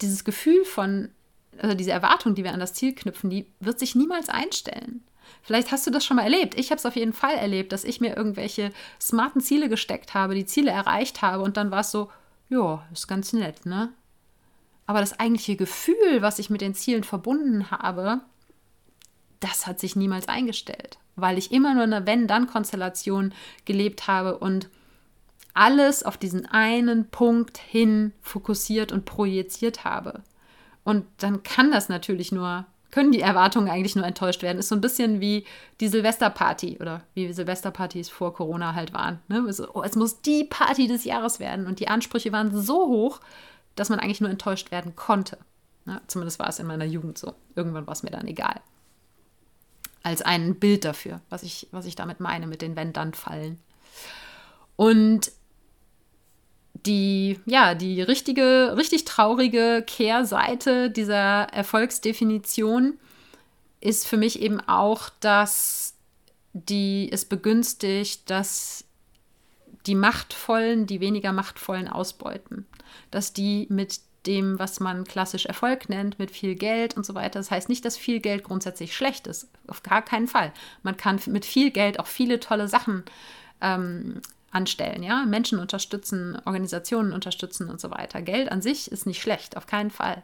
dieses 0.00 0.24
Gefühl 0.24 0.64
von, 0.64 1.10
also 1.58 1.74
diese 1.74 1.90
Erwartung, 1.90 2.34
die 2.34 2.44
wir 2.44 2.54
an 2.54 2.60
das 2.60 2.72
Ziel 2.72 2.94
knüpfen, 2.94 3.30
die 3.30 3.46
wird 3.60 3.80
sich 3.80 3.94
niemals 3.96 4.28
einstellen. 4.28 5.02
Vielleicht 5.42 5.72
hast 5.72 5.86
du 5.86 5.90
das 5.90 6.04
schon 6.04 6.16
mal 6.16 6.22
erlebt. 6.22 6.58
Ich 6.58 6.70
habe 6.70 6.78
es 6.78 6.86
auf 6.86 6.96
jeden 6.96 7.12
Fall 7.12 7.34
erlebt, 7.34 7.72
dass 7.72 7.84
ich 7.84 8.00
mir 8.00 8.16
irgendwelche 8.16 8.70
smarten 9.00 9.40
Ziele 9.40 9.68
gesteckt 9.68 10.14
habe, 10.14 10.34
die 10.34 10.46
Ziele 10.46 10.70
erreicht 10.70 11.20
habe 11.20 11.42
und 11.42 11.56
dann 11.56 11.70
war 11.70 11.80
es 11.80 11.90
so, 11.90 12.10
ja, 12.48 12.86
ist 12.92 13.08
ganz 13.08 13.32
nett, 13.32 13.66
ne? 13.66 13.92
Aber 14.86 15.00
das 15.00 15.18
eigentliche 15.20 15.56
Gefühl, 15.56 16.22
was 16.22 16.38
ich 16.38 16.48
mit 16.48 16.62
den 16.62 16.74
Zielen 16.74 17.04
verbunden 17.04 17.70
habe, 17.70 18.22
das 19.40 19.66
hat 19.66 19.80
sich 19.80 19.96
niemals 19.96 20.28
eingestellt, 20.28 20.98
weil 21.16 21.38
ich 21.38 21.52
immer 21.52 21.74
nur 21.74 21.84
in 21.84 21.92
einer 21.92 22.06
Wenn-Dann-Konstellation 22.06 23.32
gelebt 23.64 24.06
habe 24.06 24.38
und 24.38 24.68
alles 25.54 26.02
auf 26.02 26.16
diesen 26.16 26.46
einen 26.46 27.08
Punkt 27.08 27.58
hin 27.58 28.12
fokussiert 28.20 28.92
und 28.92 29.04
projiziert 29.04 29.84
habe. 29.84 30.22
Und 30.84 31.04
dann 31.18 31.42
kann 31.42 31.70
das 31.70 31.88
natürlich 31.88 32.32
nur 32.32 32.66
können 32.90 33.12
die 33.12 33.20
Erwartungen 33.20 33.68
eigentlich 33.68 33.96
nur 33.96 34.06
enttäuscht 34.06 34.42
werden. 34.42 34.58
Ist 34.58 34.68
so 34.68 34.74
ein 34.74 34.80
bisschen 34.80 35.20
wie 35.20 35.44
die 35.80 35.88
Silvesterparty 35.88 36.78
oder 36.80 37.02
wie 37.14 37.32
Silvesterpartys 37.32 38.08
vor 38.08 38.32
Corona 38.34 38.74
halt 38.74 38.94
waren. 38.94 39.20
Ne? 39.28 39.52
So, 39.52 39.68
oh, 39.74 39.82
es 39.82 39.94
muss 39.94 40.22
die 40.22 40.44
Party 40.44 40.86
des 40.86 41.04
Jahres 41.04 41.38
werden 41.38 41.66
und 41.66 41.80
die 41.80 41.88
Ansprüche 41.88 42.32
waren 42.32 42.56
so 42.56 42.88
hoch, 42.88 43.20
dass 43.76 43.90
man 43.90 44.00
eigentlich 44.00 44.20
nur 44.20 44.30
enttäuscht 44.30 44.70
werden 44.70 44.96
konnte. 44.96 45.38
Ne? 45.84 46.00
Zumindest 46.06 46.38
war 46.38 46.48
es 46.48 46.58
in 46.58 46.66
meiner 46.66 46.86
Jugend 46.86 47.18
so. 47.18 47.34
Irgendwann 47.54 47.86
war 47.86 47.92
es 47.92 48.02
mir 48.02 48.10
dann 48.10 48.26
egal. 48.26 48.60
Als 50.08 50.22
ein 50.22 50.54
Bild 50.54 50.86
dafür, 50.86 51.20
was 51.28 51.42
ich, 51.42 51.68
was 51.70 51.84
ich 51.84 51.94
damit 51.94 52.18
meine 52.18 52.46
mit 52.46 52.62
den 52.62 52.76
Wenn-Dann-Fallen. 52.76 53.58
Und 54.74 55.32
die, 56.86 57.38
ja, 57.44 57.74
die 57.74 58.00
richtige, 58.00 58.72
richtig 58.78 59.04
traurige 59.04 59.84
Kehrseite 59.86 60.90
dieser 60.90 61.42
Erfolgsdefinition 61.52 62.98
ist 63.82 64.06
für 64.06 64.16
mich 64.16 64.40
eben 64.40 64.62
auch, 64.66 65.10
dass 65.20 65.92
die 66.54 67.10
es 67.12 67.26
begünstigt, 67.26 68.30
dass 68.30 68.84
die 69.84 69.94
Machtvollen 69.94 70.86
die 70.86 71.00
weniger 71.00 71.32
Machtvollen 71.32 71.86
ausbeuten. 71.86 72.66
Dass 73.10 73.34
die 73.34 73.66
mit 73.68 74.00
dem, 74.26 74.58
was 74.58 74.80
man 74.80 75.04
klassisch 75.04 75.46
Erfolg 75.46 75.88
nennt, 75.88 76.18
mit 76.18 76.30
viel 76.30 76.54
Geld 76.54 76.96
und 76.96 77.06
so 77.06 77.14
weiter. 77.14 77.38
Das 77.38 77.50
heißt 77.50 77.68
nicht, 77.68 77.84
dass 77.84 77.96
viel 77.96 78.20
Geld 78.20 78.44
grundsätzlich 78.44 78.94
schlecht 78.94 79.26
ist. 79.26 79.48
Auf 79.66 79.82
gar 79.82 80.02
keinen 80.02 80.28
Fall. 80.28 80.52
Man 80.82 80.96
kann 80.96 81.20
mit 81.26 81.44
viel 81.44 81.70
Geld 81.70 81.98
auch 82.00 82.06
viele 82.06 82.40
tolle 82.40 82.68
Sachen 82.68 83.04
ähm, 83.60 84.20
anstellen, 84.50 85.02
ja, 85.02 85.24
Menschen 85.26 85.58
unterstützen, 85.58 86.38
Organisationen 86.44 87.12
unterstützen 87.12 87.68
und 87.68 87.80
so 87.80 87.90
weiter. 87.90 88.22
Geld 88.22 88.50
an 88.50 88.62
sich 88.62 88.90
ist 88.90 89.06
nicht 89.06 89.20
schlecht, 89.20 89.56
auf 89.56 89.66
keinen 89.66 89.90
Fall. 89.90 90.22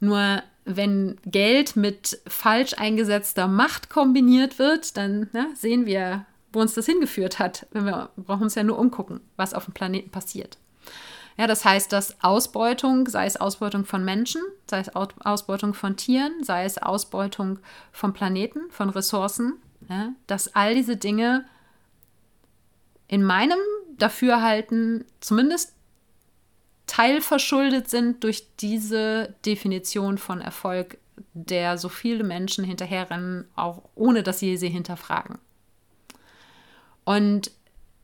Nur 0.00 0.42
wenn 0.64 1.16
Geld 1.24 1.76
mit 1.76 2.20
falsch 2.26 2.74
eingesetzter 2.76 3.48
Macht 3.48 3.90
kombiniert 3.90 4.58
wird, 4.58 4.96
dann 4.96 5.28
ne, 5.32 5.48
sehen 5.54 5.86
wir, 5.86 6.24
wo 6.52 6.60
uns 6.60 6.74
das 6.74 6.86
hingeführt 6.86 7.38
hat. 7.38 7.66
Wir 7.72 8.10
brauchen 8.16 8.44
uns 8.44 8.54
ja 8.54 8.62
nur 8.62 8.78
umgucken, 8.78 9.20
was 9.36 9.54
auf 9.54 9.64
dem 9.64 9.74
Planeten 9.74 10.10
passiert. 10.10 10.58
Ja, 11.38 11.46
das 11.46 11.64
heißt, 11.64 11.92
dass 11.92 12.22
Ausbeutung, 12.22 13.06
sei 13.06 13.24
es 13.24 13.36
Ausbeutung 13.36 13.84
von 13.84 14.04
Menschen, 14.04 14.42
sei 14.66 14.80
es 14.80 14.94
Ausbeutung 14.94 15.72
von 15.72 15.96
Tieren, 15.96 16.42
sei 16.42 16.64
es 16.64 16.78
Ausbeutung 16.78 17.60
vom 17.92 18.12
Planeten, 18.12 18.68
von 18.70 18.90
Ressourcen, 18.90 19.54
ja, 19.88 20.12
dass 20.26 20.54
all 20.56 20.74
diese 20.74 20.96
Dinge 20.96 21.44
in 23.06 23.22
meinem 23.22 23.58
Dafürhalten 23.96 25.04
zumindest 25.20 25.74
teilverschuldet 26.88 27.88
sind 27.88 28.24
durch 28.24 28.48
diese 28.56 29.34
Definition 29.46 30.18
von 30.18 30.40
Erfolg, 30.40 30.98
der 31.34 31.78
so 31.78 31.88
viele 31.88 32.24
Menschen 32.24 32.64
hinterherrennen, 32.64 33.46
auch 33.54 33.82
ohne 33.94 34.24
dass 34.24 34.40
sie 34.40 34.56
sie 34.56 34.70
hinterfragen. 34.70 35.38
Und 37.04 37.52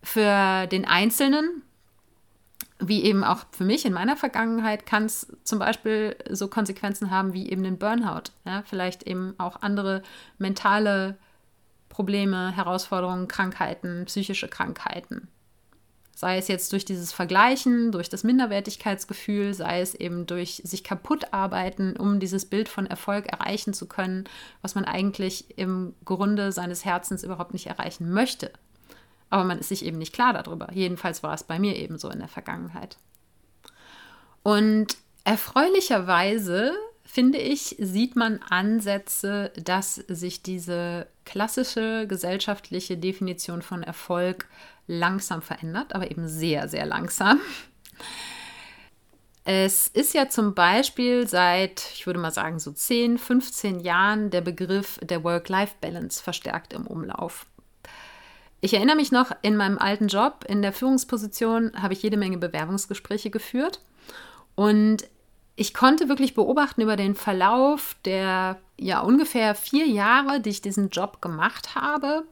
für 0.04 0.66
den 0.68 0.84
Einzelnen, 0.84 1.62
wie 2.80 3.04
eben 3.04 3.24
auch 3.24 3.44
für 3.52 3.64
mich 3.64 3.84
in 3.84 3.92
meiner 3.92 4.16
Vergangenheit, 4.16 4.86
kann 4.86 5.04
es 5.04 5.26
zum 5.44 5.58
Beispiel 5.58 6.16
so 6.30 6.48
Konsequenzen 6.48 7.10
haben 7.10 7.32
wie 7.32 7.50
eben 7.50 7.62
den 7.62 7.78
Burnout. 7.78 8.32
Ja, 8.44 8.62
vielleicht 8.66 9.04
eben 9.04 9.34
auch 9.38 9.62
andere 9.62 10.02
mentale 10.38 11.16
Probleme, 11.88 12.50
Herausforderungen, 12.50 13.28
Krankheiten, 13.28 14.04
psychische 14.06 14.48
Krankheiten. 14.48 15.28
Sei 16.16 16.38
es 16.38 16.48
jetzt 16.48 16.72
durch 16.72 16.84
dieses 16.84 17.12
Vergleichen, 17.12 17.90
durch 17.92 18.08
das 18.08 18.24
Minderwertigkeitsgefühl, 18.24 19.52
sei 19.52 19.80
es 19.80 19.94
eben 19.94 20.26
durch 20.26 20.62
sich 20.64 20.84
kaputt 20.84 21.32
arbeiten, 21.32 21.96
um 21.96 22.20
dieses 22.20 22.46
Bild 22.46 22.68
von 22.68 22.86
Erfolg 22.86 23.26
erreichen 23.26 23.74
zu 23.74 23.86
können, 23.86 24.24
was 24.62 24.74
man 24.74 24.84
eigentlich 24.84 25.58
im 25.58 25.94
Grunde 26.04 26.52
seines 26.52 26.84
Herzens 26.84 27.24
überhaupt 27.24 27.52
nicht 27.52 27.66
erreichen 27.66 28.12
möchte. 28.12 28.52
Aber 29.30 29.44
man 29.44 29.58
ist 29.58 29.68
sich 29.68 29.84
eben 29.84 29.98
nicht 29.98 30.12
klar 30.12 30.32
darüber. 30.32 30.68
Jedenfalls 30.72 31.22
war 31.22 31.34
es 31.34 31.42
bei 31.42 31.58
mir 31.58 31.76
eben 31.76 31.98
so 31.98 32.10
in 32.10 32.20
der 32.20 32.28
Vergangenheit. 32.28 32.96
Und 34.42 34.96
erfreulicherweise 35.24 36.72
finde 37.04 37.38
ich, 37.38 37.76
sieht 37.78 38.16
man 38.16 38.40
Ansätze, 38.48 39.52
dass 39.56 39.94
sich 39.94 40.42
diese 40.42 41.06
klassische 41.24 42.06
gesellschaftliche 42.06 42.96
Definition 42.96 43.62
von 43.62 43.82
Erfolg 43.82 44.48
langsam 44.86 45.42
verändert, 45.42 45.94
aber 45.94 46.10
eben 46.10 46.28
sehr, 46.28 46.68
sehr 46.68 46.86
langsam. 46.86 47.40
Es 49.44 49.88
ist 49.88 50.14
ja 50.14 50.28
zum 50.28 50.54
Beispiel 50.54 51.28
seit, 51.28 51.90
ich 51.94 52.06
würde 52.06 52.18
mal 52.18 52.30
sagen, 52.30 52.58
so 52.58 52.72
10, 52.72 53.18
15 53.18 53.80
Jahren 53.80 54.30
der 54.30 54.40
Begriff 54.40 54.98
der 55.02 55.22
Work-Life-Balance 55.22 56.22
verstärkt 56.22 56.72
im 56.72 56.86
Umlauf. 56.86 57.46
Ich 58.64 58.72
erinnere 58.72 58.96
mich 58.96 59.12
noch, 59.12 59.30
in 59.42 59.58
meinem 59.58 59.76
alten 59.76 60.08
Job 60.08 60.46
in 60.48 60.62
der 60.62 60.72
Führungsposition 60.72 61.72
habe 61.82 61.92
ich 61.92 62.02
jede 62.02 62.16
Menge 62.16 62.38
Bewerbungsgespräche 62.38 63.28
geführt. 63.28 63.82
Und 64.54 65.04
ich 65.54 65.74
konnte 65.74 66.08
wirklich 66.08 66.32
beobachten 66.32 66.80
über 66.80 66.96
den 66.96 67.14
Verlauf 67.14 67.94
der 68.06 68.58
ja 68.78 69.00
ungefähr 69.00 69.54
vier 69.54 69.86
Jahre, 69.86 70.40
die 70.40 70.48
ich 70.48 70.62
diesen 70.62 70.88
Job 70.88 71.20
gemacht 71.20 71.74
habe, 71.74 72.24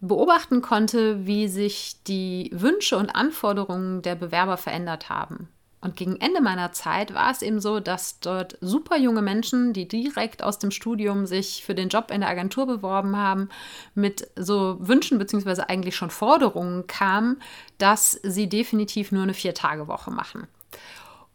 beobachten 0.00 0.62
konnte, 0.62 1.26
wie 1.26 1.48
sich 1.48 2.02
die 2.04 2.50
Wünsche 2.54 2.96
und 2.96 3.10
Anforderungen 3.10 4.00
der 4.00 4.14
Bewerber 4.14 4.56
verändert 4.56 5.10
haben. 5.10 5.50
Und 5.82 5.96
gegen 5.96 6.20
Ende 6.20 6.42
meiner 6.42 6.72
Zeit 6.72 7.14
war 7.14 7.30
es 7.30 7.40
eben 7.40 7.60
so, 7.60 7.80
dass 7.80 8.20
dort 8.20 8.58
super 8.60 8.98
junge 8.98 9.22
Menschen, 9.22 9.72
die 9.72 9.88
direkt 9.88 10.42
aus 10.42 10.58
dem 10.58 10.70
Studium 10.70 11.24
sich 11.24 11.64
für 11.64 11.74
den 11.74 11.88
Job 11.88 12.10
in 12.10 12.20
der 12.20 12.28
Agentur 12.28 12.66
beworben 12.66 13.16
haben, 13.16 13.48
mit 13.94 14.28
so 14.36 14.76
Wünschen 14.78 15.18
bzw. 15.18 15.62
eigentlich 15.68 15.96
schon 15.96 16.10
Forderungen 16.10 16.86
kamen, 16.86 17.40
dass 17.78 18.20
sie 18.22 18.48
definitiv 18.48 19.10
nur 19.10 19.22
eine 19.22 19.32
Vier-Tage-Woche 19.32 20.10
machen. 20.10 20.46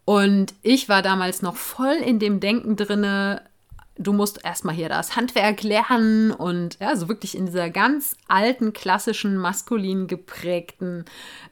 Und 0.06 0.54
ich 0.62 0.88
war 0.88 1.02
damals 1.02 1.42
noch 1.42 1.56
voll 1.56 1.96
in 1.96 2.20
dem 2.20 2.40
Denken 2.40 2.76
drinne, 2.76 3.42
du 3.98 4.14
musst 4.14 4.44
erstmal 4.44 4.76
hier 4.76 4.90
das 4.90 5.16
Handwerk 5.16 5.64
lernen 5.64 6.32
und 6.32 6.78
ja, 6.80 6.96
so 6.96 7.08
wirklich 7.08 7.36
in 7.36 7.46
dieser 7.46 7.70
ganz 7.70 8.16
alten, 8.28 8.74
klassischen, 8.74 9.38
maskulin 9.38 10.08
geprägten 10.08 11.06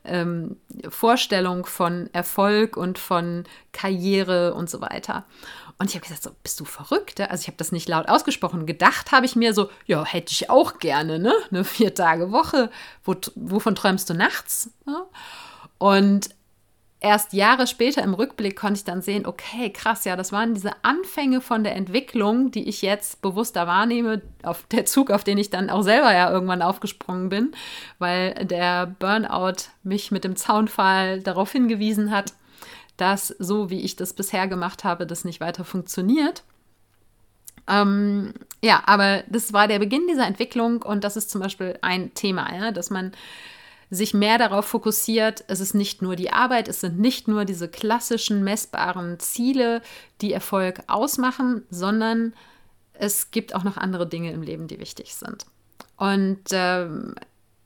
ähm, 0.04 0.58
Vorstellung 0.90 1.66
von 1.66 2.10
Erfolg 2.14 2.76
und 2.76 3.00
von 3.00 3.46
Karriere 3.72 4.54
und 4.54 4.70
so 4.70 4.82
weiter. 4.82 5.26
Und 5.80 5.90
ich 5.90 5.96
habe 5.96 6.04
gesagt, 6.04 6.24
so, 6.24 6.32
bist 6.44 6.60
du 6.60 6.66
verrückt? 6.66 7.20
Also 7.20 7.42
ich 7.42 7.48
habe 7.48 7.58
das 7.58 7.72
nicht 7.72 7.90
laut 7.90 8.08
ausgesprochen. 8.08 8.66
Gedacht 8.66 9.12
habe 9.12 9.26
ich 9.26 9.36
mir 9.36 9.54
so, 9.54 9.70
ja, 9.86 10.06
hätte 10.06 10.32
ich 10.32 10.50
auch 10.50 10.80
gerne, 10.80 11.20
ne? 11.20 11.34
Eine 11.50 11.64
vier 11.64 11.94
Tage 11.94 12.32
Woche. 12.32 12.70
Wo, 13.04 13.16
wovon 13.36 13.76
träumst 13.76 14.10
du 14.10 14.14
nachts? 14.14 14.70
Ja? 14.86 15.06
Und 15.80 16.30
erst 17.04 17.34
Jahre 17.34 17.68
später 17.68 18.02
im 18.02 18.14
Rückblick 18.14 18.56
konnte 18.56 18.80
ich 18.80 18.84
dann 18.86 19.02
sehen, 19.02 19.26
okay, 19.26 19.70
krass, 19.70 20.06
ja, 20.06 20.16
das 20.16 20.32
waren 20.32 20.54
diese 20.54 20.72
Anfänge 20.84 21.42
von 21.42 21.64
der 21.64 21.76
Entwicklung, 21.76 22.50
die 22.50 22.68
ich 22.68 22.82
jetzt 22.82 23.22
bewusster 23.22 23.68
wahrnehme, 23.68 24.22
auf 24.42 24.64
der 24.72 24.86
Zug, 24.86 25.12
auf 25.12 25.24
den 25.24 25.38
ich 25.38 25.50
dann 25.50 25.70
auch 25.70 25.84
selber 25.84 26.14
ja 26.14 26.32
irgendwann 26.32 26.62
aufgesprungen 26.62 27.30
bin, 27.30 27.52
weil 28.00 28.34
der 28.46 28.88
Burnout 28.88 29.70
mich 29.84 30.12
mit 30.12 30.24
dem 30.24 30.38
Zaunfall 30.38 31.22
darauf 31.22 31.52
hingewiesen 31.52 32.10
hat, 32.10 32.34
dass 32.96 33.28
so 33.28 33.70
wie 33.70 33.82
ich 33.82 33.98
das 33.98 34.14
bisher 34.14 34.48
gemacht 34.48 34.86
habe, 34.86 35.06
das 35.06 35.26
nicht 35.26 35.42
weiter 35.42 35.66
funktioniert. 35.66 36.44
Ähm, 37.68 38.34
ja, 38.62 38.82
aber 38.86 39.24
das 39.28 39.52
war 39.52 39.68
der 39.68 39.80
Beginn 39.80 40.08
dieser 40.08 40.26
Entwicklung 40.26 40.82
und 40.82 41.04
das 41.04 41.18
ist 41.18 41.30
zum 41.30 41.42
Beispiel 41.42 41.78
ein 41.82 42.14
Thema, 42.14 42.54
ja, 42.56 42.72
dass 42.72 42.90
man 42.90 43.12
sich 43.94 44.14
mehr 44.14 44.38
darauf 44.38 44.66
fokussiert, 44.66 45.44
es 45.48 45.60
ist 45.60 45.74
nicht 45.76 46.02
nur 46.02 46.16
die 46.16 46.32
Arbeit, 46.32 46.68
es 46.68 46.82
sind 46.82 47.00
nicht 47.00 47.28
nur 47.28 47.46
diese 47.46 47.68
klassischen 47.68 48.44
messbaren 48.44 49.20
Ziele, 49.20 49.82
die 50.22 50.34
Erfolg 50.34 50.82
ausmachen, 50.88 51.64
sondern 51.70 52.34
es 52.94 53.32
gibt 53.32 53.56
auch 53.56 53.64
noch 53.64 53.78
andere 53.78 54.08
Dinge 54.08 54.32
im 54.32 54.42
Leben, 54.42 54.68
die 54.68 54.80
wichtig 54.80 55.16
sind. 55.16 55.46
Und 55.98 56.42
ähm, 56.52 57.16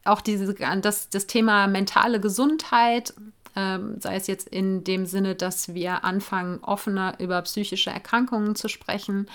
auch 0.03 0.21
diese, 0.21 0.53
das, 0.53 1.09
das 1.09 1.27
Thema 1.27 1.67
mentale 1.67 2.19
Gesundheit 2.19 3.13
ähm, 3.57 3.99
sei 3.99 4.15
es 4.15 4.27
jetzt 4.27 4.47
in 4.47 4.83
dem 4.83 5.07
Sinne, 5.07 5.33
dass 5.33 5.73
wir 5.73 6.03
anfangen, 6.03 6.59
offener 6.63 7.15
über 7.19 7.41
psychische 7.41 7.89
Erkrankungen 7.89 8.55
zu 8.55 8.67
sprechen 8.67 9.27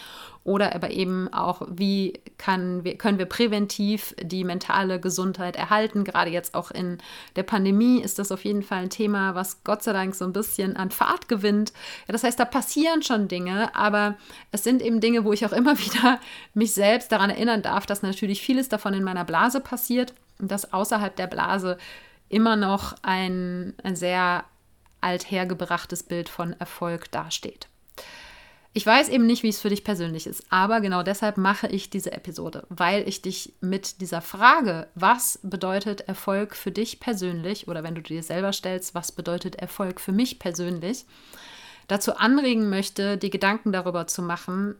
oder 0.45 0.75
aber 0.75 0.91
eben 0.91 1.33
auch, 1.33 1.63
wie 1.71 2.21
kann, 2.37 2.83
können 2.99 3.19
wir 3.19 3.27
präventiv 3.27 4.15
die 4.21 4.43
mentale 4.43 4.99
Gesundheit 4.99 5.55
erhalten. 5.55 6.03
Gerade 6.03 6.31
jetzt 6.31 6.55
auch 6.55 6.73
in 6.73 6.99
der 7.37 7.45
Pandemie 7.45 8.01
ist 8.01 8.19
das 8.19 8.33
auf 8.33 8.45
jeden 8.45 8.63
Fall 8.63 8.83
ein 8.83 8.91
Thema, 8.91 9.37
was 9.37 9.63
Gott 9.63 9.85
sei 9.85 9.93
Dank 9.93 10.15
so 10.17 10.25
ein 10.25 10.33
bisschen 10.33 10.77
an 10.77 10.91
Fahrt 10.91 11.29
gewinnt. 11.29 11.73
Ja, 12.09 12.13
das 12.13 12.25
heißt, 12.25 12.41
da 12.41 12.45
passieren 12.45 13.03
schon 13.03 13.29
Dinge, 13.29 13.75
aber 13.77 14.17
es 14.51 14.65
sind 14.65 14.83
eben 14.83 15.01
Dinge, 15.01 15.25
wo 15.25 15.33
ich 15.33 15.47
auch 15.47 15.53
immer 15.53 15.79
wieder 15.79 16.19
mich 16.55 16.75
selbst 16.75 17.13
daran 17.13 17.31
erinnern 17.31 17.63
darf, 17.63 17.87
dass 17.87 18.03
natürlich 18.03 18.43
vieles 18.43 18.69
davon 18.69 18.95
in 18.95 19.05
meiner 19.05 19.25
Blase 19.25 19.61
passiert 19.61 20.13
und 20.41 20.51
dass 20.51 20.73
außerhalb 20.73 21.15
der 21.15 21.29
Blase 21.29 21.79
immer 22.29 22.57
noch 22.57 22.97
ein, 23.03 23.75
ein 23.85 23.95
sehr 23.95 24.45
althergebrachtes 25.01 26.03
Bild 26.03 26.29
von 26.29 26.55
Erfolg 26.59 27.11
dasteht. 27.13 27.69
Ich 28.75 28.87
weiß 28.87 29.11
eben 29.11 29.27
nicht, 29.27 29.43
wie 29.43 29.51
es 29.51 29.61
für 29.61 29.69
dich 29.69 29.85
persönlich 29.85 30.27
ist, 30.27 30.45
aber 30.49 30.81
genau 30.81 31.03
deshalb 31.03 31.37
mache 31.37 31.67
ich 31.67 31.91
diese 31.91 32.13
Episode, 32.13 32.65
weil 32.71 33.07
ich 33.07 33.21
dich 33.21 33.53
mit 33.61 34.01
dieser 34.01 34.23
Frage, 34.23 34.89
was 34.95 35.39
bedeutet 35.43 36.03
Erfolg 36.03 36.57
für 36.57 36.71
dich 36.71 36.99
persönlich 36.99 37.69
oder 37.69 37.83
wenn 37.83 37.95
du 37.95 38.01
dir 38.01 38.23
selber 38.23 38.53
stellst, 38.55 38.95
was 38.95 39.13
bedeutet 39.13 39.57
Erfolg 39.57 40.01
für 40.01 40.13
mich 40.13 40.39
persönlich, 40.39 41.05
dazu 41.87 42.17
anregen 42.17 42.71
möchte, 42.71 43.19
die 43.19 43.29
Gedanken 43.29 43.73
darüber 43.73 44.07
zu 44.07 44.23
machen, 44.23 44.77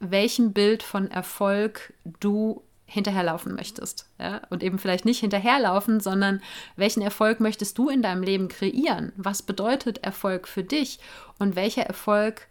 welchem 0.00 0.52
Bild 0.52 0.82
von 0.82 1.10
Erfolg 1.10 1.94
du 2.20 2.62
hinterherlaufen 2.84 3.54
möchtest. 3.54 4.10
Ja? 4.18 4.42
Und 4.50 4.62
eben 4.62 4.78
vielleicht 4.78 5.06
nicht 5.06 5.20
hinterherlaufen, 5.20 6.00
sondern 6.00 6.42
welchen 6.76 7.02
Erfolg 7.02 7.40
möchtest 7.40 7.78
du 7.78 7.88
in 7.88 8.02
deinem 8.02 8.22
Leben 8.22 8.48
kreieren? 8.48 9.12
Was 9.16 9.42
bedeutet 9.42 9.98
Erfolg 9.98 10.46
für 10.48 10.64
dich? 10.64 10.98
Und 11.38 11.56
welcher 11.56 11.82
Erfolg 11.82 12.48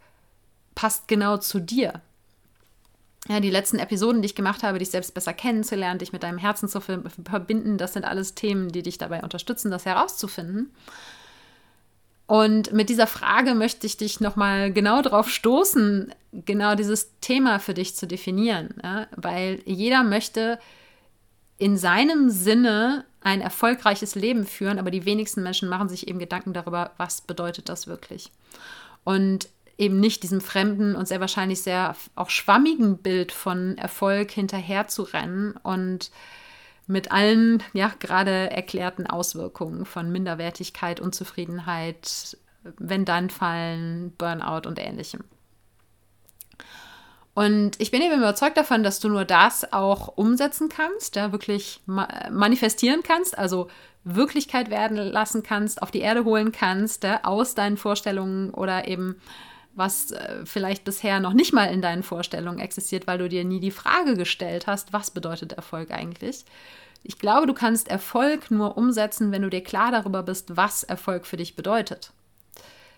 passt 0.80 1.08
genau 1.08 1.36
zu 1.36 1.60
dir? 1.60 2.00
Ja, 3.28 3.38
die 3.40 3.50
letzten 3.50 3.78
Episoden, 3.78 4.22
die 4.22 4.26
ich 4.26 4.34
gemacht 4.34 4.62
habe, 4.62 4.78
dich 4.78 4.88
selbst 4.88 5.12
besser 5.12 5.34
kennenzulernen, 5.34 5.98
dich 5.98 6.14
mit 6.14 6.22
deinem 6.22 6.38
Herzen 6.38 6.70
zu 6.70 6.80
verbinden, 6.80 7.76
das 7.76 7.92
sind 7.92 8.06
alles 8.06 8.34
Themen, 8.34 8.72
die 8.72 8.82
dich 8.82 8.96
dabei 8.96 9.22
unterstützen, 9.22 9.70
das 9.70 9.84
herauszufinden. 9.84 10.70
Und 12.26 12.72
mit 12.72 12.88
dieser 12.88 13.06
Frage 13.06 13.54
möchte 13.54 13.86
ich 13.86 13.98
dich 13.98 14.20
nochmal 14.20 14.72
genau 14.72 15.02
darauf 15.02 15.28
stoßen, 15.28 16.14
genau 16.46 16.74
dieses 16.76 17.10
Thema 17.20 17.58
für 17.58 17.74
dich 17.74 17.94
zu 17.94 18.06
definieren. 18.06 18.70
Ja? 18.82 19.06
Weil 19.14 19.60
jeder 19.66 20.02
möchte 20.02 20.58
in 21.58 21.76
seinem 21.76 22.30
Sinne 22.30 23.04
ein 23.20 23.42
erfolgreiches 23.42 24.14
Leben 24.14 24.46
führen, 24.46 24.78
aber 24.78 24.90
die 24.90 25.04
wenigsten 25.04 25.42
Menschen 25.42 25.68
machen 25.68 25.90
sich 25.90 26.08
eben 26.08 26.18
Gedanken 26.18 26.54
darüber, 26.54 26.92
was 26.96 27.20
bedeutet 27.20 27.68
das 27.68 27.86
wirklich. 27.86 28.32
Und 29.04 29.48
eben 29.80 29.98
nicht 29.98 30.22
diesem 30.22 30.40
fremden 30.40 30.94
und 30.94 31.08
sehr 31.08 31.20
wahrscheinlich 31.20 31.62
sehr 31.62 31.96
auch 32.14 32.30
schwammigen 32.30 32.98
Bild 32.98 33.32
von 33.32 33.78
Erfolg 33.78 34.30
hinterher 34.30 34.86
zu 34.86 35.02
rennen 35.02 35.54
und 35.62 36.10
mit 36.86 37.12
allen 37.12 37.62
ja 37.72 37.90
gerade 37.98 38.50
erklärten 38.50 39.06
Auswirkungen 39.06 39.86
von 39.86 40.12
Minderwertigkeit, 40.12 41.00
Unzufriedenheit, 41.00 42.36
wenn 42.62 43.04
dann 43.04 43.30
fallen, 43.30 44.12
Burnout 44.18 44.68
und 44.68 44.78
ähnlichem. 44.78 45.24
Und 47.32 47.80
ich 47.80 47.90
bin 47.90 48.02
eben 48.02 48.18
überzeugt 48.18 48.58
davon, 48.58 48.82
dass 48.82 49.00
du 49.00 49.08
nur 49.08 49.24
das 49.24 49.72
auch 49.72 50.08
umsetzen 50.08 50.68
kannst, 50.68 51.16
ja, 51.16 51.32
wirklich 51.32 51.80
ma 51.86 52.06
manifestieren 52.30 53.02
kannst, 53.02 53.38
also 53.38 53.68
Wirklichkeit 54.04 54.68
werden 54.68 54.96
lassen 54.96 55.42
kannst, 55.42 55.80
auf 55.80 55.90
die 55.90 56.00
Erde 56.00 56.24
holen 56.24 56.52
kannst, 56.52 57.04
ja, 57.04 57.20
aus 57.22 57.54
deinen 57.54 57.76
Vorstellungen 57.76 58.50
oder 58.50 58.88
eben 58.88 59.16
was 59.74 60.10
äh, 60.10 60.44
vielleicht 60.44 60.84
bisher 60.84 61.20
noch 61.20 61.32
nicht 61.32 61.52
mal 61.52 61.66
in 61.66 61.82
deinen 61.82 62.02
Vorstellungen 62.02 62.58
existiert, 62.58 63.06
weil 63.06 63.18
du 63.18 63.28
dir 63.28 63.44
nie 63.44 63.60
die 63.60 63.70
Frage 63.70 64.16
gestellt 64.16 64.66
hast, 64.66 64.92
was 64.92 65.10
bedeutet 65.10 65.52
Erfolg 65.52 65.90
eigentlich. 65.90 66.44
Ich 67.02 67.18
glaube, 67.18 67.46
du 67.46 67.54
kannst 67.54 67.88
Erfolg 67.88 68.50
nur 68.50 68.76
umsetzen, 68.76 69.32
wenn 69.32 69.42
du 69.42 69.50
dir 69.50 69.62
klar 69.62 69.90
darüber 69.90 70.22
bist, 70.22 70.56
was 70.56 70.84
Erfolg 70.84 71.26
für 71.26 71.36
dich 71.36 71.56
bedeutet. 71.56 72.12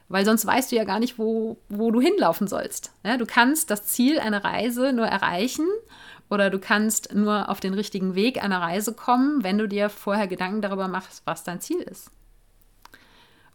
Weil 0.09 0.25
sonst 0.25 0.45
weißt 0.45 0.73
du 0.73 0.77
ja 0.77 0.85
gar 0.85 0.99
nicht, 0.99 1.19
wo, 1.19 1.57
wo 1.69 1.91
du 1.91 2.01
hinlaufen 2.01 2.49
sollst. 2.49 2.93
Ja, 3.05 3.17
du 3.17 3.27
kannst 3.27 3.71
das 3.71 3.87
Ziel 3.87 4.19
einer 4.19 4.45
Reise 4.45 4.93
nur 4.93 5.07
erreichen 5.07 5.67
oder 6.29 6.51
du 6.51 6.59
kannst 6.59 7.15
nur 7.15 7.49
auf 7.49 7.61
den 7.61 7.75
richtigen 7.75 8.15
Weg 8.15 8.43
einer 8.43 8.61
Reise 8.61 8.93
kommen, 8.93 9.45
wenn 9.45 9.59
du 9.59 9.69
dir 9.69 9.89
vorher 9.89 10.27
Gedanken 10.27 10.63
darüber 10.63 10.89
machst, 10.89 11.23
was 11.25 11.45
dein 11.45 11.61
Ziel 11.61 11.81
ist. 11.81 12.11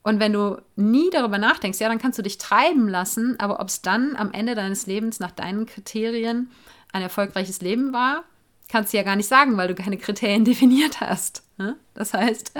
Und 0.07 0.21
wenn 0.21 0.31
du 0.31 0.61
nie 0.77 1.09
darüber 1.09 1.37
nachdenkst, 1.37 1.81
ja, 1.81 1.89
dann 1.89 1.99
kannst 1.99 2.17
du 2.17 2.23
dich 2.23 2.37
treiben 2.37 2.87
lassen, 2.87 3.37
aber 3.41 3.59
ob 3.59 3.67
es 3.67 3.81
dann 3.81 4.15
am 4.15 4.31
Ende 4.31 4.55
deines 4.55 4.87
Lebens 4.87 5.19
nach 5.19 5.31
deinen 5.31 5.65
Kriterien 5.65 6.49
ein 6.93 7.01
erfolgreiches 7.01 7.59
Leben 7.59 7.91
war, 7.91 8.23
kannst 8.69 8.93
du 8.93 8.97
ja 8.97 9.03
gar 9.03 9.17
nicht 9.17 9.27
sagen, 9.27 9.57
weil 9.57 9.67
du 9.67 9.75
keine 9.75 9.97
Kriterien 9.97 10.45
definiert 10.45 11.01
hast. 11.01 11.43
Ne? 11.57 11.75
Das 11.93 12.13
heißt, 12.13 12.53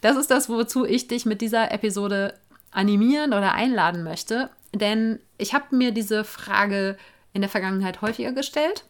das 0.00 0.16
ist 0.16 0.32
das, 0.32 0.48
wozu 0.48 0.84
ich 0.84 1.06
dich 1.06 1.26
mit 1.26 1.40
dieser 1.42 1.70
Episode 1.70 2.34
animieren 2.72 3.34
oder 3.34 3.52
einladen 3.52 4.02
möchte. 4.02 4.50
Denn 4.74 5.20
ich 5.38 5.54
habe 5.54 5.76
mir 5.76 5.92
diese 5.92 6.24
Frage 6.24 6.96
in 7.32 7.40
der 7.40 7.50
Vergangenheit 7.50 8.02
häufiger 8.02 8.32
gestellt. 8.32 8.84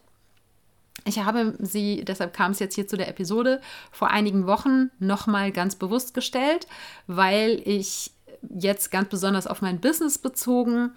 Ich 1.05 1.19
habe 1.19 1.55
sie, 1.59 2.03
deshalb 2.05 2.33
kam 2.33 2.51
es 2.51 2.59
jetzt 2.59 2.75
hier 2.75 2.87
zu 2.87 2.95
der 2.95 3.07
Episode, 3.07 3.59
vor 3.91 4.09
einigen 4.09 4.45
Wochen 4.45 4.91
nochmal 4.99 5.51
ganz 5.51 5.75
bewusst 5.75 6.13
gestellt, 6.13 6.67
weil 7.07 7.61
ich 7.65 8.11
jetzt 8.49 8.91
ganz 8.91 9.09
besonders 9.09 9.47
auf 9.47 9.61
mein 9.61 9.79
Business 9.79 10.17
bezogen 10.17 10.91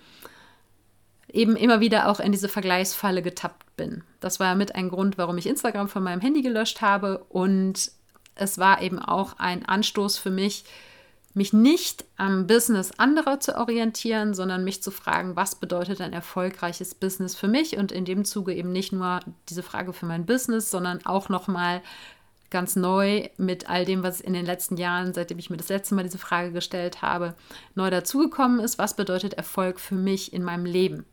eben 1.34 1.56
immer 1.56 1.80
wieder 1.80 2.08
auch 2.08 2.20
in 2.20 2.32
diese 2.32 2.48
Vergleichsfalle 2.48 3.20
getappt 3.20 3.76
bin. 3.76 4.04
Das 4.20 4.38
war 4.40 4.54
mit 4.54 4.74
ein 4.76 4.88
Grund, 4.88 5.18
warum 5.18 5.36
ich 5.36 5.46
Instagram 5.46 5.88
von 5.88 6.02
meinem 6.02 6.20
Handy 6.20 6.42
gelöscht 6.42 6.80
habe 6.80 7.24
und 7.28 7.90
es 8.36 8.58
war 8.58 8.80
eben 8.80 8.98
auch 8.98 9.38
ein 9.38 9.66
Anstoß 9.66 10.16
für 10.16 10.30
mich, 10.30 10.64
mich 11.34 11.52
nicht 11.52 12.04
am 12.16 12.46
Business 12.46 12.92
anderer 12.92 13.40
zu 13.40 13.56
orientieren, 13.56 14.34
sondern 14.34 14.64
mich 14.64 14.82
zu 14.82 14.92
fragen, 14.92 15.34
was 15.34 15.56
bedeutet 15.56 16.00
ein 16.00 16.12
erfolgreiches 16.12 16.94
Business 16.94 17.34
für 17.34 17.48
mich 17.48 17.76
und 17.76 17.90
in 17.90 18.04
dem 18.04 18.24
Zuge 18.24 18.54
eben 18.54 18.70
nicht 18.70 18.92
nur 18.92 19.20
diese 19.48 19.64
Frage 19.64 19.92
für 19.92 20.06
mein 20.06 20.26
Business, 20.26 20.70
sondern 20.70 21.04
auch 21.04 21.28
nochmal 21.28 21.82
ganz 22.50 22.76
neu 22.76 23.28
mit 23.36 23.68
all 23.68 23.84
dem, 23.84 24.04
was 24.04 24.20
in 24.20 24.32
den 24.32 24.46
letzten 24.46 24.76
Jahren, 24.76 25.12
seitdem 25.12 25.40
ich 25.40 25.50
mir 25.50 25.56
das 25.56 25.70
letzte 25.70 25.96
Mal 25.96 26.04
diese 26.04 26.18
Frage 26.18 26.52
gestellt 26.52 27.02
habe, 27.02 27.34
neu 27.74 27.90
dazugekommen 27.90 28.60
ist. 28.60 28.78
Was 28.78 28.94
bedeutet 28.94 29.34
Erfolg 29.34 29.80
für 29.80 29.96
mich 29.96 30.32
in 30.32 30.44
meinem 30.44 30.64
Leben? 30.64 31.04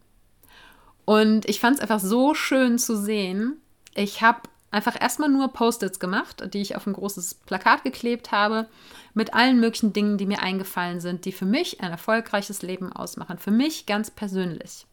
Und 1.05 1.49
ich 1.49 1.59
fand 1.59 1.77
es 1.77 1.81
einfach 1.81 1.99
so 1.99 2.35
schön 2.35 2.77
zu 2.77 2.95
sehen. 2.95 3.57
Ich 3.95 4.21
habe 4.21 4.41
einfach 4.71 4.99
erstmal 4.99 5.29
nur 5.29 5.49
Post-its 5.49 5.99
gemacht, 5.99 6.43
die 6.53 6.61
ich 6.61 6.75
auf 6.75 6.87
ein 6.87 6.93
großes 6.93 7.35
Plakat 7.35 7.83
geklebt 7.83 8.31
habe, 8.31 8.67
mit 9.13 9.33
allen 9.33 9.59
möglichen 9.59 9.93
Dingen, 9.93 10.17
die 10.17 10.25
mir 10.25 10.41
eingefallen 10.41 11.01
sind, 11.01 11.25
die 11.25 11.31
für 11.31 11.45
mich 11.45 11.81
ein 11.81 11.91
erfolgreiches 11.91 12.61
Leben 12.61 12.91
ausmachen. 12.91 13.37
Für 13.37 13.51
mich 13.51 13.85
ganz 13.85 14.09
persönlich. 14.09 14.85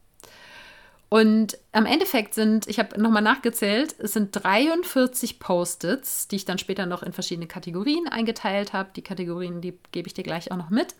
Und 1.10 1.56
am 1.72 1.86
Endeffekt 1.86 2.34
sind, 2.34 2.66
ich 2.66 2.78
habe 2.78 3.00
nochmal 3.00 3.22
nachgezählt, 3.22 3.94
es 3.98 4.12
sind 4.12 4.32
43 4.32 5.38
Post-its, 5.38 6.28
die 6.28 6.36
ich 6.36 6.44
dann 6.44 6.58
später 6.58 6.84
noch 6.84 7.02
in 7.02 7.14
verschiedene 7.14 7.46
Kategorien 7.46 8.08
eingeteilt 8.08 8.74
habe. 8.74 8.90
Die 8.94 9.02
Kategorien, 9.02 9.62
die 9.62 9.78
gebe 9.92 10.06
ich 10.06 10.14
dir 10.14 10.24
gleich 10.24 10.52
auch 10.52 10.58
noch 10.58 10.68
mit. 10.68 10.94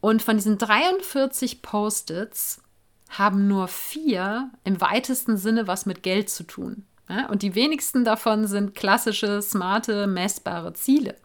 Und 0.00 0.20
von 0.20 0.36
diesen 0.36 0.58
43 0.58 1.62
Post-its 1.62 2.60
haben 3.08 3.46
nur 3.46 3.68
vier 3.68 4.50
im 4.64 4.80
weitesten 4.80 5.36
Sinne 5.36 5.68
was 5.68 5.86
mit 5.86 6.02
Geld 6.02 6.28
zu 6.28 6.42
tun. 6.42 6.84
Ja? 7.08 7.28
Und 7.28 7.42
die 7.42 7.54
wenigsten 7.54 8.04
davon 8.04 8.46
sind 8.46 8.74
klassische, 8.74 9.42
smarte, 9.42 10.06
messbare 10.06 10.72
Ziele. 10.72 11.16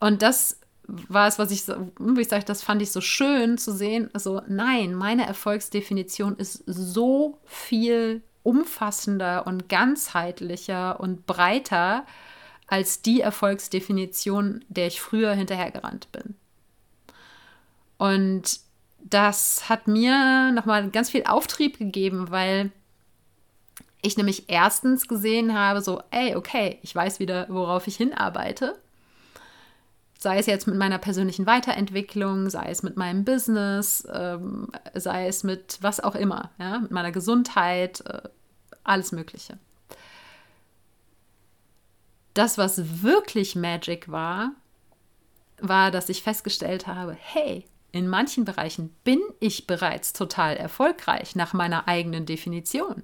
Und 0.00 0.22
das 0.22 0.60
war 0.86 1.28
es, 1.28 1.38
was 1.38 1.50
ich, 1.50 1.64
so, 1.64 1.92
wie 1.98 2.22
ich 2.22 2.28
sage, 2.28 2.44
das 2.44 2.62
fand 2.62 2.80
ich 2.80 2.90
so 2.92 3.00
schön 3.00 3.58
zu 3.58 3.72
sehen. 3.72 4.08
Also 4.14 4.40
nein, 4.48 4.94
meine 4.94 5.26
Erfolgsdefinition 5.26 6.36
ist 6.36 6.62
so 6.66 7.38
viel 7.44 8.22
umfassender 8.42 9.46
und 9.46 9.68
ganzheitlicher 9.68 10.98
und 11.00 11.26
breiter 11.26 12.06
als 12.66 13.02
die 13.02 13.20
Erfolgsdefinition, 13.20 14.64
der 14.68 14.86
ich 14.86 15.00
früher 15.00 15.32
hinterhergerannt 15.32 16.10
bin. 16.12 16.36
Und 17.98 18.60
das 19.00 19.68
hat 19.68 19.88
mir 19.88 20.52
nochmal 20.52 20.90
ganz 20.90 21.10
viel 21.10 21.24
Auftrieb 21.24 21.78
gegeben, 21.78 22.30
weil 22.30 22.70
ich 24.02 24.16
nämlich 24.16 24.48
erstens 24.48 25.08
gesehen 25.08 25.58
habe, 25.58 25.82
so, 25.82 26.02
ey, 26.10 26.36
okay, 26.36 26.78
ich 26.82 26.94
weiß 26.94 27.18
wieder, 27.18 27.46
worauf 27.48 27.86
ich 27.86 27.96
hinarbeite. 27.96 28.78
Sei 30.18 30.38
es 30.38 30.46
jetzt 30.46 30.66
mit 30.66 30.76
meiner 30.76 30.98
persönlichen 30.98 31.46
Weiterentwicklung, 31.46 32.50
sei 32.50 32.70
es 32.70 32.82
mit 32.82 32.96
meinem 32.96 33.24
Business, 33.24 34.06
ähm, 34.12 34.68
sei 34.94 35.28
es 35.28 35.44
mit 35.44 35.78
was 35.80 36.00
auch 36.00 36.14
immer, 36.14 36.50
ja, 36.58 36.80
mit 36.80 36.90
meiner 36.90 37.12
Gesundheit, 37.12 38.00
äh, 38.06 38.22
alles 38.82 39.12
Mögliche. 39.12 39.58
Das, 42.34 42.58
was 42.58 43.02
wirklich 43.02 43.56
Magic 43.56 44.10
war, 44.10 44.52
war, 45.60 45.90
dass 45.90 46.08
ich 46.08 46.22
festgestellt 46.22 46.86
habe, 46.86 47.16
hey, 47.18 47.64
in 47.90 48.08
manchen 48.08 48.44
Bereichen 48.44 48.94
bin 49.02 49.20
ich 49.40 49.66
bereits 49.66 50.12
total 50.12 50.56
erfolgreich 50.56 51.34
nach 51.36 51.52
meiner 51.52 51.88
eigenen 51.88 52.26
Definition 52.26 53.02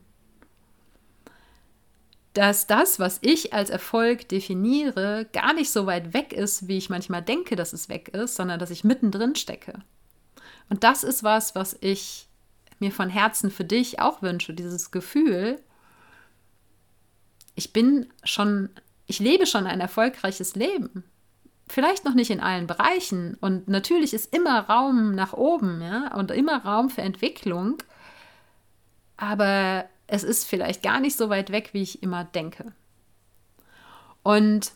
dass 2.34 2.66
das, 2.66 2.98
was 2.98 3.18
ich 3.22 3.54
als 3.54 3.70
Erfolg 3.70 4.28
definiere, 4.28 5.26
gar 5.32 5.54
nicht 5.54 5.70
so 5.70 5.86
weit 5.86 6.12
weg 6.12 6.32
ist, 6.32 6.66
wie 6.66 6.76
ich 6.76 6.90
manchmal 6.90 7.22
denke, 7.22 7.54
dass 7.54 7.72
es 7.72 7.88
weg 7.88 8.08
ist, 8.08 8.34
sondern 8.34 8.58
dass 8.58 8.70
ich 8.70 8.84
mittendrin 8.84 9.36
stecke. 9.36 9.74
Und 10.68 10.82
das 10.82 11.04
ist 11.04 11.22
was, 11.22 11.54
was 11.54 11.76
ich 11.80 12.26
mir 12.80 12.90
von 12.90 13.08
Herzen 13.08 13.52
für 13.52 13.64
dich 13.64 14.00
auch 14.00 14.20
wünsche, 14.20 14.52
dieses 14.52 14.90
Gefühl, 14.90 15.60
ich 17.54 17.72
bin 17.72 18.08
schon, 18.24 18.70
ich 19.06 19.20
lebe 19.20 19.46
schon 19.46 19.68
ein 19.68 19.80
erfolgreiches 19.80 20.56
Leben. 20.56 21.04
Vielleicht 21.68 22.04
noch 22.04 22.14
nicht 22.14 22.30
in 22.30 22.40
allen 22.40 22.66
Bereichen. 22.66 23.36
Und 23.40 23.68
natürlich 23.68 24.12
ist 24.12 24.34
immer 24.34 24.60
Raum 24.60 25.14
nach 25.14 25.32
oben, 25.34 25.80
ja, 25.80 26.14
und 26.16 26.32
immer 26.32 26.64
Raum 26.64 26.90
für 26.90 27.02
Entwicklung. 27.02 27.78
Aber 29.16 29.84
es 30.06 30.22
ist 30.22 30.44
vielleicht 30.44 30.82
gar 30.82 31.00
nicht 31.00 31.16
so 31.16 31.28
weit 31.28 31.50
weg, 31.50 31.70
wie 31.72 31.82
ich 31.82 32.02
immer 32.02 32.24
denke. 32.24 32.72
Und 34.22 34.72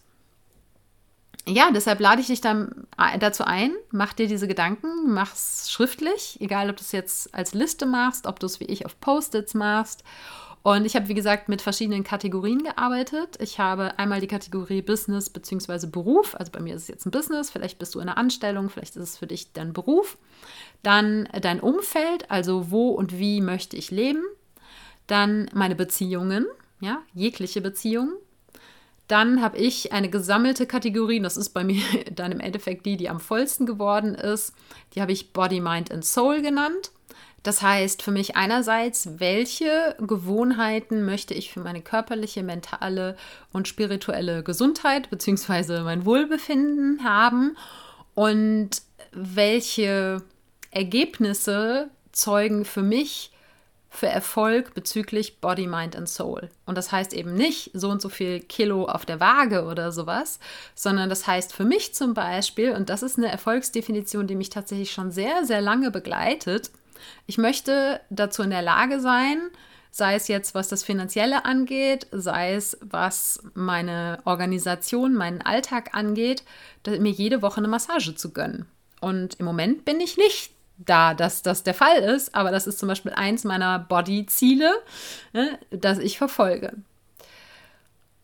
ja, 1.46 1.70
deshalb 1.72 2.00
lade 2.00 2.20
ich 2.20 2.26
dich 2.26 2.42
dann 2.42 2.86
dazu 3.20 3.44
ein, 3.44 3.72
mach 3.90 4.12
dir 4.12 4.28
diese 4.28 4.46
Gedanken, 4.46 5.12
mach 5.12 5.34
es 5.34 5.70
schriftlich, 5.70 6.36
egal 6.40 6.68
ob 6.68 6.76
du 6.76 6.82
es 6.82 6.92
jetzt 6.92 7.34
als 7.34 7.54
Liste 7.54 7.86
machst, 7.86 8.26
ob 8.26 8.38
du 8.38 8.46
es 8.46 8.60
wie 8.60 8.66
ich 8.66 8.84
auf 8.84 9.00
Post-its 9.00 9.54
machst. 9.54 10.04
Und 10.62 10.84
ich 10.84 10.96
habe, 10.96 11.08
wie 11.08 11.14
gesagt, 11.14 11.48
mit 11.48 11.62
verschiedenen 11.62 12.04
Kategorien 12.04 12.62
gearbeitet. 12.62 13.38
Ich 13.40 13.58
habe 13.58 13.98
einmal 13.98 14.20
die 14.20 14.26
Kategorie 14.26 14.82
Business 14.82 15.30
bzw. 15.30 15.86
Beruf. 15.86 16.34
Also 16.34 16.52
bei 16.52 16.60
mir 16.60 16.74
ist 16.74 16.82
es 16.82 16.88
jetzt 16.88 17.06
ein 17.06 17.10
Business, 17.10 17.50
vielleicht 17.50 17.78
bist 17.78 17.94
du 17.94 18.00
in 18.00 18.08
einer 18.08 18.18
Anstellung, 18.18 18.68
vielleicht 18.68 18.96
ist 18.96 19.02
es 19.02 19.16
für 19.16 19.26
dich 19.26 19.52
dein 19.52 19.72
Beruf. 19.72 20.18
Dann 20.82 21.28
dein 21.40 21.60
Umfeld, 21.60 22.30
also 22.30 22.70
wo 22.70 22.90
und 22.90 23.18
wie 23.18 23.40
möchte 23.40 23.76
ich 23.76 23.90
leben. 23.90 24.22
Dann 25.08 25.50
meine 25.52 25.74
Beziehungen, 25.74 26.46
ja, 26.80 27.02
jegliche 27.12 27.60
Beziehungen. 27.60 28.14
Dann 29.08 29.40
habe 29.40 29.56
ich 29.56 29.92
eine 29.92 30.10
gesammelte 30.10 30.66
Kategorie, 30.66 31.18
das 31.20 31.36
ist 31.36 31.50
bei 31.50 31.64
mir 31.64 31.82
dann 32.12 32.30
im 32.30 32.40
Endeffekt 32.40 32.86
die, 32.86 32.96
die 32.96 33.08
am 33.08 33.18
vollsten 33.18 33.66
geworden 33.66 34.14
ist. 34.14 34.54
Die 34.94 35.00
habe 35.00 35.12
ich 35.12 35.32
Body, 35.32 35.60
Mind 35.60 35.90
and 35.90 36.04
Soul 36.04 36.42
genannt. 36.42 36.92
Das 37.42 37.62
heißt 37.62 38.02
für 38.02 38.10
mich 38.10 38.36
einerseits, 38.36 39.20
welche 39.20 39.96
Gewohnheiten 40.00 41.04
möchte 41.06 41.34
ich 41.34 41.50
für 41.52 41.60
meine 41.60 41.80
körperliche, 41.80 42.42
mentale 42.42 43.16
und 43.52 43.68
spirituelle 43.68 44.42
Gesundheit 44.42 45.08
bzw. 45.08 45.82
mein 45.82 46.04
Wohlbefinden 46.04 47.04
haben 47.04 47.56
und 48.14 48.82
welche 49.12 50.22
Ergebnisse 50.70 51.88
zeugen 52.12 52.64
für 52.64 52.82
mich 52.82 53.30
für 53.90 54.06
Erfolg 54.06 54.74
bezüglich 54.74 55.40
Body, 55.40 55.66
Mind 55.66 55.96
and 55.96 56.08
Soul. 56.08 56.50
Und 56.66 56.76
das 56.76 56.92
heißt 56.92 57.14
eben 57.14 57.34
nicht 57.34 57.70
so 57.72 57.88
und 57.88 58.02
so 58.02 58.08
viel 58.08 58.40
Kilo 58.40 58.84
auf 58.84 59.06
der 59.06 59.20
Waage 59.20 59.64
oder 59.64 59.92
sowas, 59.92 60.38
sondern 60.74 61.08
das 61.08 61.26
heißt 61.26 61.54
für 61.54 61.64
mich 61.64 61.94
zum 61.94 62.14
Beispiel, 62.14 62.72
und 62.72 62.90
das 62.90 63.02
ist 63.02 63.16
eine 63.16 63.30
Erfolgsdefinition, 63.30 64.26
die 64.26 64.34
mich 64.34 64.50
tatsächlich 64.50 64.92
schon 64.92 65.10
sehr, 65.10 65.44
sehr 65.44 65.60
lange 65.60 65.90
begleitet, 65.90 66.70
ich 67.26 67.38
möchte 67.38 68.00
dazu 68.10 68.42
in 68.42 68.50
der 68.50 68.62
Lage 68.62 69.00
sein, 69.00 69.38
sei 69.90 70.14
es 70.14 70.28
jetzt 70.28 70.54
was 70.54 70.68
das 70.68 70.82
Finanzielle 70.82 71.44
angeht, 71.44 72.06
sei 72.10 72.54
es 72.54 72.76
was 72.80 73.42
meine 73.54 74.18
Organisation, 74.24 75.14
meinen 75.14 75.42
Alltag 75.42 75.94
angeht, 75.94 76.44
mir 76.86 77.10
jede 77.10 77.42
Woche 77.42 77.58
eine 77.58 77.68
Massage 77.68 78.14
zu 78.14 78.32
gönnen. 78.32 78.66
Und 79.00 79.36
im 79.36 79.46
Moment 79.46 79.84
bin 79.84 80.00
ich 80.00 80.16
nicht 80.16 80.52
da, 80.78 81.14
dass 81.14 81.42
das 81.42 81.62
der 81.62 81.74
Fall 81.74 81.98
ist, 81.98 82.34
aber 82.34 82.50
das 82.50 82.66
ist 82.66 82.78
zum 82.78 82.88
Beispiel 82.88 83.12
eins 83.12 83.44
meiner 83.44 83.78
Body-Ziele, 83.78 84.72
ne, 85.32 85.58
das 85.70 85.98
ich 85.98 86.18
verfolge. 86.18 86.72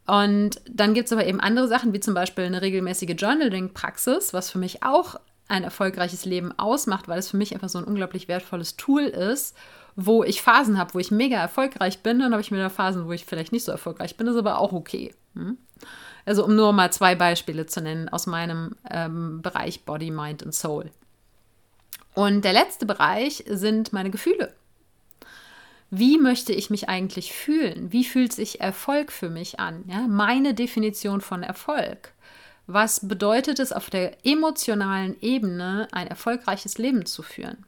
Und 0.06 0.60
dann 0.68 0.94
gibt 0.94 1.06
es 1.06 1.12
aber 1.12 1.26
eben 1.26 1.40
andere 1.40 1.68
Sachen, 1.68 1.92
wie 1.92 2.00
zum 2.00 2.14
Beispiel 2.14 2.44
eine 2.44 2.62
regelmäßige 2.62 3.14
Journaling-Praxis, 3.16 4.34
was 4.34 4.50
für 4.50 4.58
mich 4.58 4.82
auch 4.82 5.16
ein 5.48 5.64
erfolgreiches 5.64 6.24
Leben 6.24 6.56
ausmacht, 6.58 7.08
weil 7.08 7.18
es 7.18 7.30
für 7.30 7.36
mich 7.36 7.54
einfach 7.54 7.68
so 7.68 7.78
ein 7.78 7.84
unglaublich 7.84 8.28
wertvolles 8.28 8.76
Tool 8.76 9.02
ist, 9.02 9.56
wo 9.96 10.24
ich 10.24 10.42
Phasen 10.42 10.78
habe, 10.78 10.94
wo 10.94 10.98
ich 10.98 11.10
mega 11.10 11.36
erfolgreich 11.36 12.02
bin, 12.02 12.18
dann 12.18 12.32
habe 12.32 12.40
ich 12.40 12.50
wieder 12.50 12.70
Phasen, 12.70 13.06
wo 13.06 13.12
ich 13.12 13.24
vielleicht 13.24 13.52
nicht 13.52 13.64
so 13.64 13.72
erfolgreich 13.72 14.16
bin, 14.16 14.26
ist 14.26 14.36
aber 14.36 14.58
auch 14.58 14.72
okay. 14.72 15.14
Hm? 15.34 15.58
Also 16.26 16.44
um 16.44 16.56
nur 16.56 16.72
mal 16.72 16.92
zwei 16.92 17.14
Beispiele 17.14 17.66
zu 17.66 17.80
nennen 17.80 18.08
aus 18.08 18.26
meinem 18.26 18.76
ähm, 18.90 19.42
Bereich 19.42 19.84
Body, 19.84 20.10
Mind 20.10 20.42
und 20.42 20.54
Soul. 20.54 20.90
Und 22.14 22.44
der 22.44 22.52
letzte 22.52 22.86
Bereich 22.86 23.44
sind 23.48 23.92
meine 23.92 24.10
Gefühle. 24.10 24.54
Wie 25.90 26.18
möchte 26.18 26.52
ich 26.52 26.70
mich 26.70 26.88
eigentlich 26.88 27.32
fühlen? 27.32 27.92
Wie 27.92 28.04
fühlt 28.04 28.32
sich 28.32 28.60
Erfolg 28.60 29.12
für 29.12 29.30
mich 29.30 29.60
an? 29.60 29.84
Ja, 29.86 30.06
meine 30.08 30.54
Definition 30.54 31.20
von 31.20 31.42
Erfolg. 31.42 32.12
Was 32.66 33.06
bedeutet 33.06 33.58
es 33.58 33.72
auf 33.72 33.90
der 33.90 34.24
emotionalen 34.24 35.20
Ebene, 35.20 35.86
ein 35.92 36.06
erfolgreiches 36.06 36.78
Leben 36.78 37.04
zu 37.04 37.22
führen? 37.22 37.66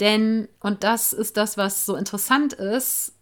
Denn, 0.00 0.48
und 0.60 0.84
das 0.84 1.12
ist 1.12 1.36
das, 1.36 1.56
was 1.56 1.86
so 1.86 1.96
interessant 1.96 2.52
ist, 2.52 3.14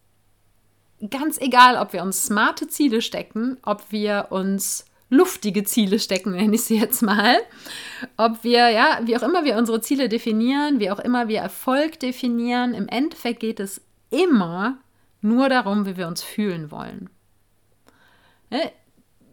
ganz 1.10 1.38
egal, 1.38 1.76
ob 1.76 1.92
wir 1.92 2.02
uns 2.02 2.24
smarte 2.24 2.68
Ziele 2.68 3.02
stecken, 3.02 3.58
ob 3.62 3.90
wir 3.90 4.28
uns 4.30 4.84
luftige 5.12 5.62
Ziele 5.62 5.98
stecken, 5.98 6.32
nenne 6.32 6.54
ich 6.54 6.64
sie 6.64 6.78
jetzt 6.78 7.02
mal. 7.02 7.36
Ob 8.16 8.42
wir, 8.42 8.70
ja, 8.70 9.00
wie 9.04 9.16
auch 9.16 9.22
immer 9.22 9.44
wir 9.44 9.58
unsere 9.58 9.82
Ziele 9.82 10.08
definieren, 10.08 10.80
wie 10.80 10.90
auch 10.90 10.98
immer 10.98 11.28
wir 11.28 11.40
Erfolg 11.40 12.00
definieren, 12.00 12.72
im 12.72 12.88
Endeffekt 12.88 13.40
geht 13.40 13.60
es 13.60 13.82
immer 14.10 14.78
nur 15.20 15.50
darum, 15.50 15.84
wie 15.84 15.98
wir 15.98 16.08
uns 16.08 16.22
fühlen 16.22 16.70
wollen. 16.70 17.10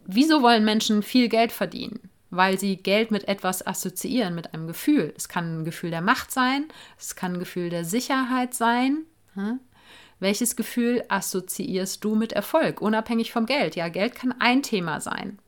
Wieso 0.06 0.42
wollen 0.42 0.66
Menschen 0.66 1.02
viel 1.02 1.30
Geld 1.30 1.54
verdienen? 1.54 2.10
Weil 2.30 2.60
sie 2.60 2.76
Geld 2.76 3.10
mit 3.10 3.28
etwas 3.28 3.66
assoziieren, 3.66 4.36
mit 4.36 4.54
einem 4.54 4.68
Gefühl. 4.68 5.14
Es 5.16 5.30
kann 5.30 5.62
ein 5.62 5.66
Gefühl 5.66 5.92
der 5.92 6.02
Macht 6.02 6.32
sein, 6.32 6.66
es 7.00 7.16
kann 7.16 7.34
ein 7.34 7.40
Gefühl 7.40 7.70
der 7.70 7.86
Sicherheit 7.86 8.54
sein. 8.54 9.06
Welches 10.20 10.58
Gefühl 10.58 11.06
assoziierst 11.08 12.04
du 12.04 12.16
mit 12.16 12.34
Erfolg, 12.34 12.82
unabhängig 12.82 13.32
vom 13.32 13.46
Geld? 13.46 13.78
Ja, 13.78 13.88
Geld 13.88 14.16
kann 14.16 14.36
ein 14.40 14.62
Thema 14.62 15.00
sein. 15.00 15.40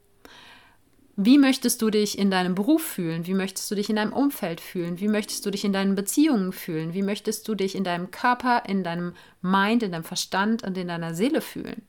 Wie 1.23 1.37
möchtest 1.37 1.83
du 1.83 1.91
dich 1.91 2.17
in 2.17 2.31
deinem 2.31 2.55
Beruf 2.55 2.81
fühlen? 2.81 3.27
Wie 3.27 3.35
möchtest 3.35 3.69
du 3.69 3.75
dich 3.75 3.91
in 3.91 3.95
deinem 3.95 4.11
Umfeld 4.11 4.59
fühlen? 4.59 4.99
Wie 4.99 5.07
möchtest 5.07 5.45
du 5.45 5.51
dich 5.51 5.63
in 5.63 5.71
deinen 5.71 5.93
Beziehungen 5.93 6.51
fühlen? 6.51 6.95
Wie 6.95 7.03
möchtest 7.03 7.47
du 7.47 7.53
dich 7.53 7.75
in 7.75 7.83
deinem 7.83 8.09
Körper, 8.09 8.63
in 8.67 8.83
deinem 8.83 9.13
Mind, 9.43 9.83
in 9.83 9.91
deinem 9.91 10.03
Verstand 10.03 10.63
und 10.63 10.75
in 10.79 10.87
deiner 10.87 11.13
Seele 11.13 11.41
fühlen? 11.41 11.83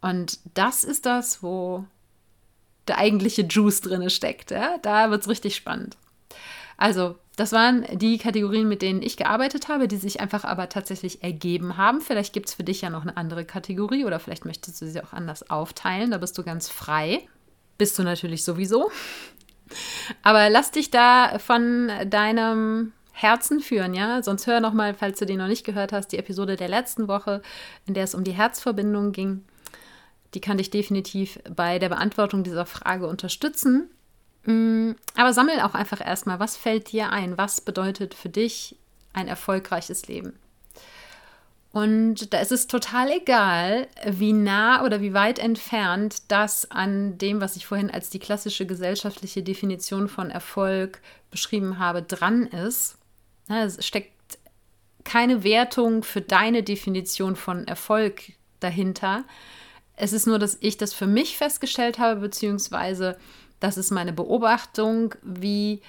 Und 0.00 0.40
das 0.54 0.82
ist 0.82 1.06
das, 1.06 1.40
wo 1.40 1.84
der 2.88 2.98
eigentliche 2.98 3.42
Juice 3.42 3.82
drin 3.82 4.10
steckt. 4.10 4.50
Ja? 4.50 4.78
Da 4.78 5.10
wird 5.12 5.22
es 5.22 5.28
richtig 5.28 5.54
spannend. 5.54 5.96
Also, 6.76 7.16
das 7.40 7.52
waren 7.52 7.86
die 7.92 8.18
Kategorien, 8.18 8.68
mit 8.68 8.82
denen 8.82 9.00
ich 9.00 9.16
gearbeitet 9.16 9.68
habe, 9.68 9.88
die 9.88 9.96
sich 9.96 10.20
einfach 10.20 10.44
aber 10.44 10.68
tatsächlich 10.68 11.22
ergeben 11.22 11.78
haben. 11.78 12.02
Vielleicht 12.02 12.34
gibt 12.34 12.50
es 12.50 12.54
für 12.54 12.64
dich 12.64 12.82
ja 12.82 12.90
noch 12.90 13.00
eine 13.00 13.16
andere 13.16 13.46
Kategorie 13.46 14.04
oder 14.04 14.20
vielleicht 14.20 14.44
möchtest 14.44 14.82
du 14.82 14.86
sie 14.86 15.02
auch 15.02 15.14
anders 15.14 15.48
aufteilen. 15.48 16.10
Da 16.10 16.18
bist 16.18 16.36
du 16.36 16.42
ganz 16.42 16.68
frei. 16.68 17.26
Bist 17.78 17.98
du 17.98 18.02
natürlich 18.02 18.44
sowieso. 18.44 18.90
Aber 20.22 20.50
lass 20.50 20.70
dich 20.70 20.90
da 20.90 21.38
von 21.38 21.90
deinem 22.10 22.92
Herzen 23.12 23.60
führen, 23.60 23.94
ja? 23.94 24.22
Sonst 24.22 24.46
hör 24.46 24.60
noch 24.60 24.74
mal, 24.74 24.92
falls 24.92 25.18
du 25.18 25.24
den 25.24 25.38
noch 25.38 25.48
nicht 25.48 25.64
gehört 25.64 25.94
hast, 25.94 26.08
die 26.08 26.18
Episode 26.18 26.56
der 26.56 26.68
letzten 26.68 27.08
Woche, 27.08 27.40
in 27.86 27.94
der 27.94 28.04
es 28.04 28.14
um 28.14 28.22
die 28.22 28.32
Herzverbindung 28.32 29.12
ging. 29.12 29.46
Die 30.34 30.42
kann 30.42 30.58
dich 30.58 30.68
definitiv 30.68 31.38
bei 31.56 31.78
der 31.78 31.88
Beantwortung 31.88 32.44
dieser 32.44 32.66
Frage 32.66 33.06
unterstützen. 33.06 33.88
Mm, 34.44 34.92
aber 35.16 35.32
sammel 35.32 35.60
auch 35.60 35.74
einfach 35.74 36.04
erstmal, 36.04 36.40
was 36.40 36.56
fällt 36.56 36.92
dir 36.92 37.10
ein? 37.10 37.36
Was 37.38 37.60
bedeutet 37.60 38.14
für 38.14 38.28
dich 38.28 38.76
ein 39.12 39.28
erfolgreiches 39.28 40.06
Leben? 40.08 40.38
Und 41.72 42.32
da 42.32 42.40
ist 42.40 42.50
es 42.50 42.66
total 42.66 43.12
egal, 43.12 43.86
wie 44.04 44.32
nah 44.32 44.84
oder 44.84 45.00
wie 45.00 45.14
weit 45.14 45.38
entfernt 45.38 46.22
das 46.28 46.68
an 46.70 47.16
dem, 47.18 47.40
was 47.40 47.54
ich 47.54 47.66
vorhin 47.66 47.90
als 47.90 48.10
die 48.10 48.18
klassische 48.18 48.66
gesellschaftliche 48.66 49.44
Definition 49.44 50.08
von 50.08 50.30
Erfolg 50.30 51.00
beschrieben 51.30 51.78
habe, 51.78 52.02
dran 52.02 52.46
ist. 52.46 52.98
Es 53.48 53.86
steckt 53.86 54.38
keine 55.04 55.44
Wertung 55.44 56.02
für 56.02 56.20
deine 56.20 56.64
Definition 56.64 57.36
von 57.36 57.66
Erfolg 57.68 58.32
dahinter. 58.58 59.24
Es 59.94 60.12
ist 60.12 60.26
nur, 60.26 60.40
dass 60.40 60.58
ich 60.60 60.76
das 60.76 60.92
für 60.92 61.06
mich 61.06 61.36
festgestellt 61.36 61.98
habe, 62.00 62.20
beziehungsweise 62.20 63.16
das 63.60 63.76
ist 63.76 63.90
meine 63.90 64.12
Beobachtung, 64.12 65.14
wie 65.22 65.80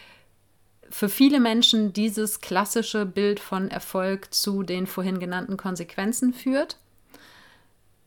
für 0.89 1.09
viele 1.09 1.39
Menschen 1.39 1.93
dieses 1.93 2.41
klassische 2.41 3.05
Bild 3.05 3.39
von 3.39 3.71
Erfolg 3.71 4.33
zu 4.33 4.63
den 4.63 4.87
vorhin 4.87 5.19
genannten 5.19 5.57
Konsequenzen 5.57 6.33
führt. 6.33 6.77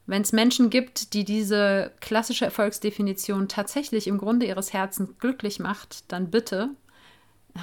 Wenn 0.07 0.21
es 0.21 0.33
Menschen 0.33 0.69
gibt, 0.69 1.15
die 1.15 1.25
diese 1.25 1.93
klassische 2.01 2.45
Erfolgsdefinition 2.45 3.49
tatsächlich 3.49 4.07
im 4.07 4.19
Grunde 4.19 4.47
ihres 4.47 4.75
Herzens 4.75 5.11
glücklich 5.19 5.59
macht, 5.61 6.13
dann 6.13 6.31
bitte 6.31 6.71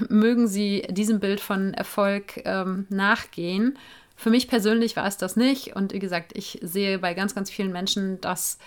mögen 0.10 0.48
sie 0.48 0.84
diesem 0.90 1.20
Bild 1.20 1.40
von 1.40 1.74
Erfolg 1.74 2.42
ähm, 2.46 2.88
nachgehen. 2.90 3.78
Für 4.16 4.30
mich 4.30 4.48
persönlich 4.48 4.96
war 4.96 5.06
es 5.06 5.18
das 5.18 5.36
nicht. 5.36 5.76
Und 5.76 5.94
wie 5.94 6.00
gesagt, 6.00 6.32
ich 6.36 6.60
sehe 6.62 7.00
bei 7.00 7.14
ganz, 7.14 7.36
ganz 7.36 7.50
vielen 7.50 7.72
Menschen, 7.72 8.22
dass 8.22 8.58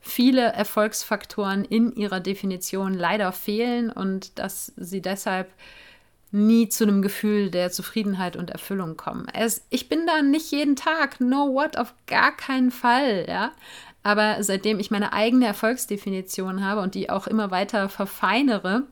viele 0.00 0.52
Erfolgsfaktoren 0.52 1.64
in 1.64 1.94
ihrer 1.94 2.20
Definition 2.20 2.94
leider 2.94 3.32
fehlen 3.32 3.90
und 3.90 4.38
dass 4.38 4.72
sie 4.76 5.02
deshalb 5.02 5.50
nie 6.32 6.68
zu 6.68 6.84
einem 6.84 7.02
Gefühl 7.02 7.50
der 7.50 7.70
Zufriedenheit 7.70 8.36
und 8.36 8.50
Erfüllung 8.50 8.96
kommen. 8.96 9.26
Es, 9.34 9.66
ich 9.68 9.88
bin 9.88 10.06
da 10.06 10.22
nicht 10.22 10.50
jeden 10.52 10.76
Tag, 10.76 11.20
no 11.20 11.52
what, 11.54 11.76
auf 11.76 11.94
gar 12.06 12.36
keinen 12.36 12.70
Fall, 12.70 13.26
ja. 13.28 13.52
Aber 14.02 14.42
seitdem 14.42 14.78
ich 14.78 14.90
meine 14.90 15.12
eigene 15.12 15.46
Erfolgsdefinition 15.46 16.64
habe 16.64 16.80
und 16.80 16.94
die 16.94 17.10
auch 17.10 17.26
immer 17.26 17.50
weiter 17.50 17.88
verfeinere, 17.88 18.84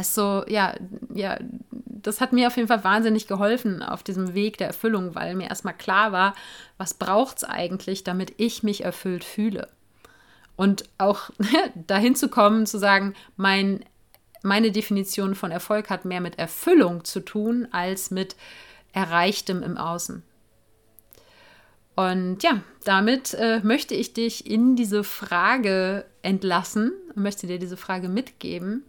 ist 0.00 0.14
so, 0.14 0.44
ja, 0.48 0.74
ja, 1.12 1.38
das 1.70 2.20
hat 2.20 2.32
mir 2.32 2.46
auf 2.46 2.56
jeden 2.56 2.68
Fall 2.68 2.82
wahnsinnig 2.82 3.26
geholfen 3.26 3.82
auf 3.82 4.02
diesem 4.02 4.34
Weg 4.34 4.58
der 4.58 4.68
Erfüllung, 4.68 5.14
weil 5.14 5.34
mir 5.34 5.48
erstmal 5.48 5.76
klar 5.76 6.12
war, 6.12 6.34
was 6.78 6.94
braucht 6.94 7.38
es 7.38 7.44
eigentlich, 7.44 8.02
damit 8.02 8.34
ich 8.38 8.62
mich 8.62 8.84
erfüllt 8.84 9.22
fühle. 9.22 9.68
Und 10.56 10.84
auch 10.98 11.30
dahin 11.86 12.14
zu 12.14 12.28
kommen, 12.28 12.66
zu 12.66 12.78
sagen, 12.78 13.14
mein 13.36 13.84
meine 14.44 14.72
Definition 14.72 15.36
von 15.36 15.52
Erfolg 15.52 15.88
hat 15.88 16.04
mehr 16.04 16.20
mit 16.20 16.38
Erfüllung 16.38 17.04
zu 17.04 17.20
tun 17.20 17.68
als 17.70 18.10
mit 18.10 18.34
Erreichtem 18.92 19.62
im 19.62 19.76
Außen. 19.76 20.22
Und 21.94 22.42
ja, 22.42 22.62
damit 22.84 23.34
äh, 23.34 23.60
möchte 23.62 23.94
ich 23.94 24.14
dich 24.14 24.50
in 24.50 24.74
diese 24.74 25.04
Frage 25.04 26.06
entlassen, 26.22 26.92
möchte 27.14 27.46
dir 27.46 27.58
diese 27.58 27.76
Frage 27.76 28.08
mitgeben 28.08 28.84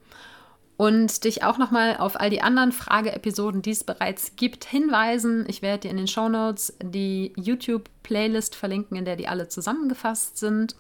und 0.78 1.24
dich 1.24 1.44
auch 1.44 1.58
nochmal 1.58 1.98
auf 1.98 2.20
all 2.20 2.30
die 2.30 2.42
anderen 2.42 2.72
Frage-Episoden, 2.72 3.62
die 3.62 3.72
es 3.72 3.84
bereits 3.84 4.36
gibt, 4.36 4.66
hinweisen. 4.66 5.46
Ich 5.48 5.62
werde 5.62 5.82
dir 5.82 5.92
in 5.92 5.98
den 5.98 6.08
Show 6.08 6.30
Notes 6.30 6.76
die 6.82 7.34
YouTube-Playlist 7.36 8.56
verlinken, 8.56 8.98
in 8.98 9.06
der 9.06 9.16
die 9.16 9.28
alle 9.28 9.48
zusammengefasst 9.48 10.38
sind. 10.38 10.76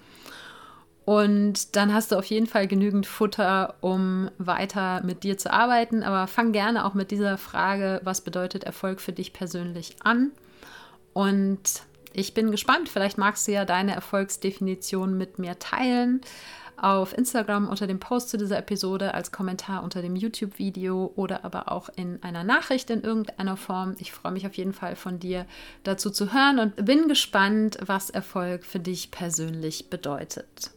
Und 1.06 1.75
dann 1.75 1.93
hast 1.93 2.12
du 2.12 2.15
auf 2.15 2.25
jeden 2.25 2.47
Fall 2.47 2.67
genügend 2.67 3.06
Futter, 3.06 3.75
um 3.82 4.32
weiter 4.38 5.01
mit 5.03 5.23
dir 5.23 5.38
zu 5.38 5.51
arbeiten. 5.51 6.01
Aber 6.01 6.27
fang 6.27 6.53
gerne 6.53 6.86
auch 6.86 6.93
mit 6.93 7.12
dieser 7.12 7.38
Frage, 7.38 7.99
was 8.03 8.21
bedeutet 8.21 8.63
Erfolg 8.63 9.01
für 9.01 9.12
dich 9.12 9.34
persönlich 9.34 9.97
an? 10.03 10.32
Und 11.12 11.84
ich 12.13 12.34
bin 12.34 12.51
gespannt, 12.51 12.89
vielleicht 12.89 13.17
magst 13.17 13.47
du 13.47 13.51
ja 13.51 13.65
deine 13.65 13.93
Erfolgsdefinition 13.93 15.17
mit 15.17 15.39
mir 15.39 15.60
teilen. 15.60 16.21
Auf 16.84 17.17
Instagram 17.17 17.69
unter 17.69 17.88
dem 17.88 18.02
Post 18.02 18.28
zu 18.28 18.38
dieser 18.38 18.58
Episode, 18.58 19.13
als 19.13 19.32
Kommentar 19.32 19.86
unter 19.86 20.02
dem 20.02 20.17
YouTube-Video 20.17 21.13
oder 21.15 21.46
aber 21.46 21.72
auch 21.72 21.88
in 21.96 22.22
einer 22.22 22.43
Nachricht 22.43 22.89
in 22.89 23.04
irgendeiner 23.04 23.56
Form. 23.56 23.96
Ich 24.00 24.12
freue 24.12 24.34
mich 24.34 24.46
auf 24.46 24.56
jeden 24.56 24.74
Fall 24.74 24.98
von 24.98 25.17
dir 25.17 25.46
dazu 25.86 26.10
zu 26.10 26.34
hören 26.34 26.60
und 26.60 26.86
bin 26.86 27.08
gespannt, 27.08 27.78
was 27.86 28.10
Erfolg 28.10 28.65
für 28.65 28.82
dich 28.82 29.12
persönlich 29.12 29.89
bedeutet. 29.89 30.72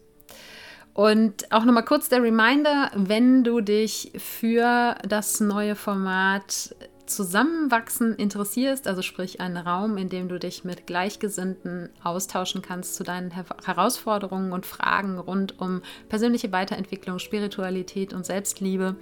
Und 0.94 1.50
auch 1.50 1.64
nochmal 1.64 1.84
kurz 1.84 2.08
der 2.08 2.22
Reminder, 2.22 2.92
wenn 2.94 3.42
du 3.42 3.60
dich 3.60 4.12
für 4.16 4.94
das 5.08 5.40
neue 5.40 5.74
Format 5.74 6.72
Zusammenwachsen 7.06 8.14
interessierst, 8.16 8.86
also 8.86 9.02
sprich 9.02 9.40
einen 9.40 9.56
Raum, 9.56 9.96
in 9.96 10.08
dem 10.08 10.28
du 10.28 10.38
dich 10.38 10.64
mit 10.64 10.86
Gleichgesinnten 10.86 11.90
austauschen 12.02 12.62
kannst 12.62 12.94
zu 12.96 13.04
deinen 13.04 13.30
Her 13.30 13.44
Herausforderungen 13.64 14.52
und 14.52 14.66
Fragen 14.66 15.18
rund 15.18 15.60
um 15.60 15.82
persönliche 16.08 16.52
Weiterentwicklung, 16.52 17.18
Spiritualität 17.18 18.12
und 18.12 18.26
Selbstliebe, 18.26 18.96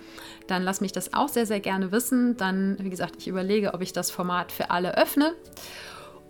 dann 0.46 0.62
lass 0.62 0.80
mich 0.80 0.92
das 0.92 1.14
auch 1.14 1.28
sehr, 1.28 1.46
sehr 1.46 1.60
gerne 1.60 1.92
wissen. 1.92 2.36
Dann, 2.36 2.76
wie 2.80 2.90
gesagt, 2.90 3.16
ich 3.18 3.28
überlege, 3.28 3.74
ob 3.74 3.80
ich 3.80 3.92
das 3.92 4.10
Format 4.10 4.52
für 4.52 4.70
alle 4.70 4.96
öffne. 4.96 5.32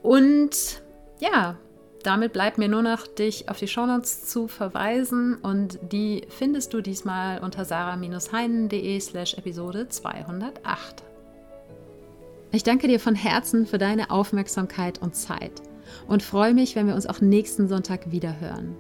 Und 0.03 0.83
ja, 1.21 1.57
damit 2.03 2.35
bleibt 2.35 2.59
mir 2.59 2.69
nur 2.69 2.83
noch, 2.83 3.07
dich 3.07 3.49
auf 3.49 3.59
die 3.59 3.69
Shownotes 3.69 4.27
zu 4.27 4.47
verweisen 4.47 5.37
und 5.37 5.79
die 5.81 6.27
findest 6.29 6.75
du 6.75 6.83
diesmal 6.83 7.39
unter 7.39 7.65
sarah-heinen.de 7.65 9.01
slash 9.01 9.35
Episode 9.39 9.89
208. 9.89 11.04
Ich 12.55 12.63
danke 12.63 12.87
dir 12.87 13.01
von 13.01 13.17
Herzen 13.17 13.67
für 13.67 13.79
deine 13.79 14.13
Aufmerksamkeit 14.13 15.03
und 15.03 15.17
Zeit 15.17 15.61
und 16.07 16.23
freue 16.23 16.55
mich, 16.55 16.77
wenn 16.77 16.87
wir 16.87 16.95
uns 16.95 17.09
auch 17.09 17.21
nächsten 17.21 17.67
Sonntag 17.67 18.13
wieder 18.13 18.39
hören. 18.39 18.77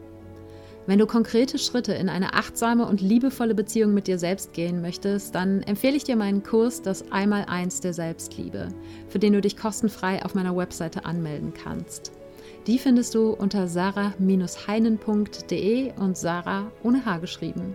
Wenn 0.86 1.00
du 1.00 1.08
konkrete 1.08 1.58
Schritte 1.58 1.92
in 1.92 2.08
eine 2.08 2.34
achtsame 2.34 2.86
und 2.86 3.00
liebevolle 3.00 3.56
Beziehung 3.56 3.92
mit 3.92 4.06
dir 4.06 4.16
selbst 4.16 4.52
gehen 4.52 4.80
möchtest, 4.80 5.34
dann 5.34 5.64
empfehle 5.64 5.96
ich 5.96 6.04
dir 6.04 6.14
meinen 6.14 6.44
Kurs 6.44 6.82
Das 6.82 7.10
Einmaleins 7.10 7.80
der 7.80 7.94
Selbstliebe, 7.94 8.68
für 9.08 9.18
den 9.18 9.32
du 9.32 9.40
dich 9.40 9.56
kostenfrei 9.56 10.24
auf 10.24 10.36
meiner 10.36 10.56
Webseite 10.56 11.04
anmelden 11.04 11.52
kannst. 11.52 12.12
Die 12.68 12.78
findest 12.78 13.16
du 13.16 13.30
unter 13.30 13.66
sarah-heinen.de 13.66 15.92
und 15.98 16.16
Sarah 16.16 16.70
ohne 16.84 17.04
H 17.04 17.18
geschrieben. 17.18 17.74